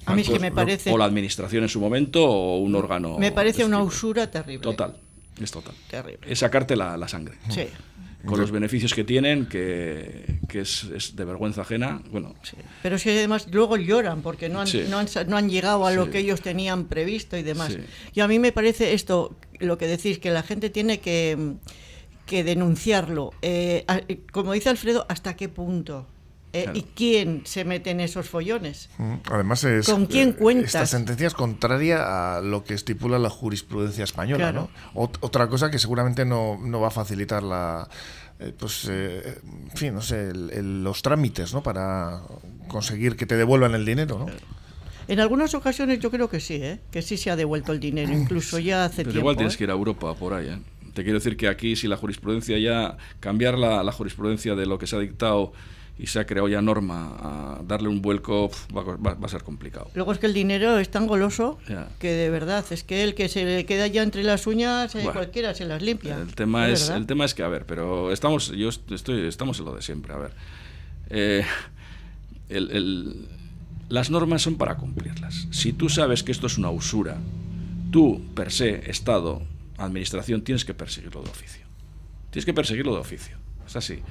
[0.06, 0.92] A mí es que me parece...
[0.92, 3.18] O la administración en su momento o un órgano...
[3.18, 4.64] Me parece una usura terrible.
[4.64, 4.96] Total,
[5.42, 5.76] es total.
[5.90, 6.32] Terrible.
[6.32, 7.36] Es sacarte la, la sangre.
[7.50, 7.68] Sí.
[8.26, 12.04] Con los beneficios que tienen, que, que es, es, de vergüenza ajena.
[12.12, 12.36] Bueno.
[12.44, 12.56] Sí.
[12.84, 15.92] Pero es que además luego lloran porque no han, no han, no han llegado a
[15.92, 17.76] lo que ellos tenían previsto y demás.
[18.14, 21.56] Y a mí me parece esto, lo que decís, que la gente tiene que,
[22.28, 23.34] que denunciarlo.
[23.42, 23.86] Eh,
[24.32, 26.06] como dice Alfredo, ¿hasta qué punto?
[26.54, 28.90] Eh, ¿Y quién se mete en esos follones?
[28.98, 30.76] Mm, además, es, ¿con quién eh, cuentas?
[30.76, 34.52] Esta sentencia es contraria a lo que estipula la jurisprudencia española.
[34.52, 34.70] ¿no?
[34.94, 37.88] otra cosa que seguramente no, no va a facilitar la.
[38.40, 41.64] Eh, pues, en fin, no sé, los trámites ¿no?
[41.64, 42.22] para
[42.68, 44.20] conseguir que te devuelvan el dinero.
[44.20, 44.26] ¿no?
[45.08, 46.80] En algunas ocasiones yo creo que sí, ¿eh?
[46.92, 49.20] que sí se ha devuelto el dinero, incluso ya hace Pero tiempo.
[49.20, 49.58] igual tienes ¿eh?
[49.58, 50.48] que ir a Europa por ahí.
[50.48, 50.58] ¿eh?
[50.94, 52.98] Te quiero decir que aquí, si la jurisprudencia ya.
[53.20, 55.54] cambiar la, la jurisprudencia de lo que se ha dictado
[56.02, 59.92] y se ha creado ya norma a darle un vuelco va, a ser complicado.
[59.94, 61.60] Luego es que el dinero es tan goloso
[62.00, 65.08] que de verdad es que el que se le queda ya entre las uñas eh,
[65.14, 66.18] cualquiera se las limpia.
[66.18, 69.66] El tema es, el tema es que a ver, pero estamos yo estoy estamos en
[69.66, 70.32] lo de siempre, a ver.
[71.12, 71.46] Eh,
[73.90, 75.50] las normas son para cumplirlas.
[75.52, 77.18] Si tú sabes que esto es una usura,
[77.92, 79.44] tú per se Estado,
[79.78, 81.64] administración tienes que perseguirlo de oficio.
[82.32, 83.38] Tienes que perseguirlo de oficio.
[83.68, 84.02] Es así.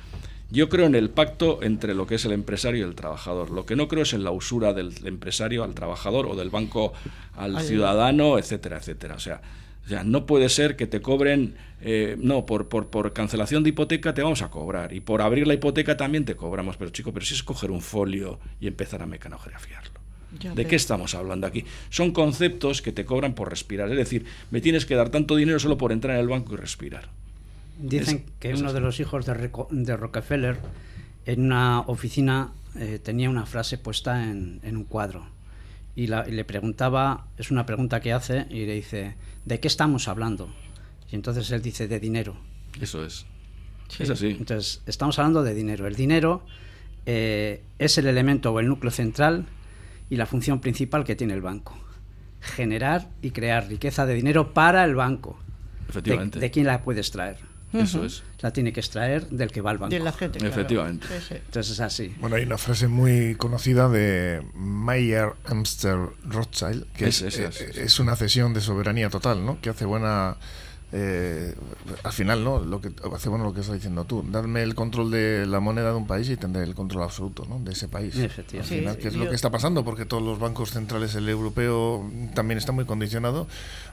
[0.51, 3.51] Yo creo en el pacto entre lo que es el empresario y el trabajador.
[3.51, 6.93] Lo que no creo es en la usura del empresario al trabajador o del banco
[7.37, 9.15] al ciudadano, etcétera, etcétera.
[9.15, 9.41] O sea,
[9.89, 14.15] o no puede ser que te cobren, eh, no, por, por, por, cancelación de hipoteca
[14.15, 16.77] te vamos a cobrar y por abrir la hipoteca también te cobramos.
[16.77, 20.01] Pero chico, pero si es coger un folio y empezar a mecanografiarlo.
[20.55, 21.65] ¿De qué estamos hablando aquí?
[21.89, 23.91] Son conceptos que te cobran por respirar.
[23.91, 26.57] Es decir, me tienes que dar tanto dinero solo por entrar en el banco y
[26.57, 27.09] respirar.
[27.83, 30.59] Dicen que uno de los hijos de, de, Rockefeller
[31.27, 35.27] en una oficina eh, tenía una frase puesta en, en un cuadro
[35.97, 39.69] y, la, y, le preguntaba, es una pregunta que hace y le dice, ¿de qué
[39.69, 40.53] estamos hablando?
[41.11, 42.37] Y entonces él dice, de dinero.
[42.81, 43.27] Eso es.
[43.99, 44.29] Es así.
[44.29, 45.87] Entonces, estamos hablando de dinero.
[45.87, 46.45] El dinero
[47.07, 49.47] eh, es el elemento o el núcleo central
[50.09, 51.77] y la función principal que tiene el banco.
[52.41, 55.39] Generar y crear riqueza de dinero para el banco.
[55.89, 56.39] Efectivamente.
[56.39, 57.50] ¿De, de quién la puedes traer?
[57.73, 58.23] Eso es.
[58.41, 59.95] La tiene que extraer del que va al banco.
[59.95, 61.07] De la gente, Efectivamente.
[61.31, 62.15] Entonces es así.
[62.21, 68.55] Bueno, hay una frase muy conocida de Mayer Amster Rothschild, que es, es, una cesión
[68.55, 69.61] de soberanía total, ¿no?
[69.61, 70.37] Que hace buena
[70.93, 71.55] eh,
[72.03, 72.59] al final, ¿no?
[72.59, 74.25] Lo que hace bueno lo que estás diciendo tú.
[74.29, 77.61] Darme el control de la moneda de un país y tendré el control absoluto, ¿no?
[77.61, 78.17] De ese país.
[78.17, 82.11] Al final, que es lo que está pasando, porque todos los bancos centrales, el europeo
[82.35, 83.47] también está muy condicionado.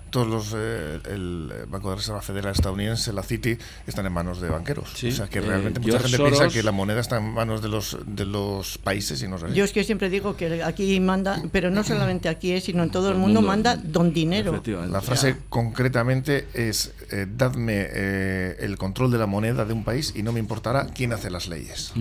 [0.10, 4.50] Todos los, eh, el Banco de Reserva Federal estadounidense, la Citi, están en manos de
[4.50, 5.04] banqueros.
[5.04, 7.70] O sea que realmente eh, mucha gente piensa que la moneda está en manos de
[7.70, 11.70] los de los países y no Yo es que siempre digo que aquí manda, pero
[11.70, 14.62] no solamente aquí, sino en todo el mundo, manda don dinero.
[14.90, 20.14] La frase concretamente es eh, dadme eh, el control de la moneda de un país
[20.16, 21.94] y no me importará quién hace las leyes.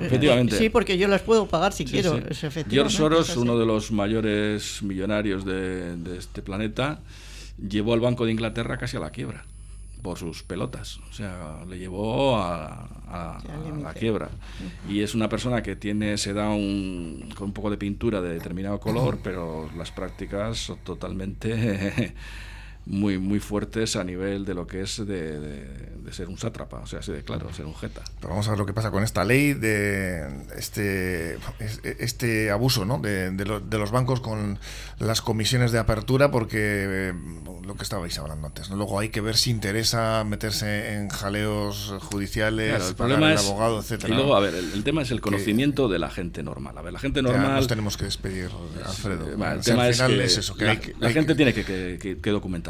[0.00, 0.56] Efectivamente.
[0.58, 2.20] Sí, porque yo las puedo pagar si quiero.
[2.68, 7.00] George Soros, uno de los mayores millonarios de, este planeta,
[7.58, 9.44] llevó al Banco de Inglaterra casi a la quiebra
[10.02, 10.98] por sus pelotas.
[11.10, 13.38] O sea, le llevó a, a- a
[13.82, 14.28] la quiebra.
[14.88, 18.34] Y es una persona que tiene, se da un, con un poco de pintura de
[18.34, 22.12] determinado color, pero las prácticas son totalmente
[22.86, 26.80] muy, muy fuertes a nivel de lo que es de, de- de ser un sátrapa,
[26.80, 28.02] o sea, así de claro, ser un jeta.
[28.20, 32.84] Pero vamos a ver lo que pasa con esta ley de este, es- este abuso
[32.84, 32.98] ¿no?
[32.98, 34.58] de, de lo- de los bancos con
[34.98, 37.12] las comisiones de apertura, porque eh,
[37.64, 38.68] lo que estabais hablando antes.
[38.68, 38.76] ¿no?
[38.76, 43.46] Luego hay que ver si interesa meterse en jaleos judiciales, Claro, el problema el es.
[43.48, 44.12] abogado, etcétera.
[44.12, 46.76] Y luego, a ver, el, el tema es el conocimiento de la gente normal.
[46.76, 47.54] A ver, la gente Ya normal.
[47.56, 48.50] nos tenemos que despedir,
[48.84, 49.30] Alfredo.
[49.30, 50.94] Eh, bueno, el Si al tema es final que es eso, que la, hay que-
[50.98, 52.18] la hay gente tiene que, que- que-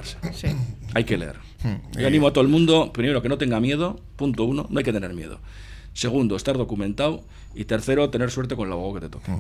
[0.05, 0.57] documentarse.
[0.95, 1.37] Hay que leer.
[1.63, 1.77] Hmm.
[1.99, 4.01] Yo animo a todo el mundo, primero, que no tenga miedo.
[4.17, 5.39] Punto uno, no hay que tener miedo.
[5.93, 7.23] Segundo, estar documentado.
[7.55, 9.33] Y tercero, tener suerte con el abogado que te toque.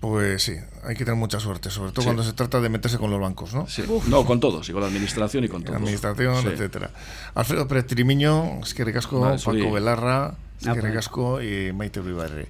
[0.00, 0.52] Pues sí,
[0.84, 2.06] hay que tener mucha suerte, sobre todo Sí.
[2.06, 3.66] cuando se trata de meterse con los bancos, ¿no?
[3.66, 3.82] Sí.
[4.06, 5.74] No, con todos, y con la administración y con todo.
[5.74, 6.48] Administración, Sí.
[6.52, 6.92] etcétera.
[7.34, 12.46] Alfredo Pérez Trimiño, es que recasco, Paco Velarra, es Ah, y Maite Uribarri.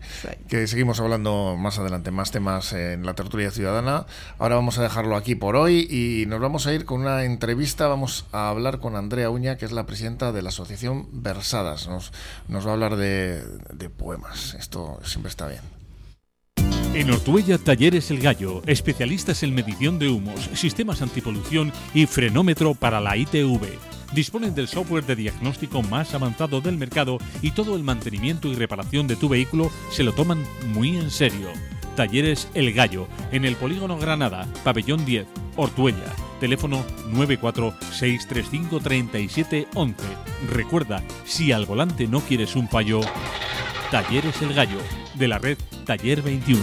[0.48, 4.06] Que seguimos hablando más adelante, más temas en la tertulia ciudadana.
[4.38, 7.86] Ahora vamos a dejarlo aquí por hoy y nos vamos a ir con una entrevista.
[7.88, 11.88] Vamos a hablar con Andrea Uña, que es la presidenta de la asociación Versadas.
[11.88, 12.12] Nos,
[12.48, 13.42] nos va a hablar de,
[13.72, 14.54] de poemas.
[14.58, 15.60] Esto siempre está bien.
[16.94, 23.00] En Ortuella Talleres El Gallo, especialistas en medición de humos, sistemas antipolución y frenómetro para
[23.00, 23.97] la ITV.
[24.12, 29.06] Disponen del software de diagnóstico más avanzado del mercado y todo el mantenimiento y reparación
[29.06, 31.48] de tu vehículo se lo toman muy en serio.
[31.94, 36.14] Talleres El Gallo, en el Polígono Granada, Pabellón 10, Ortuella.
[36.38, 39.94] Teléfono 946353711.
[40.52, 43.00] Recuerda, si al volante no quieres un fallo,
[43.90, 44.78] Talleres El Gallo,
[45.14, 46.62] de la red Taller 21.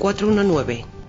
[0.01, 1.00] 419.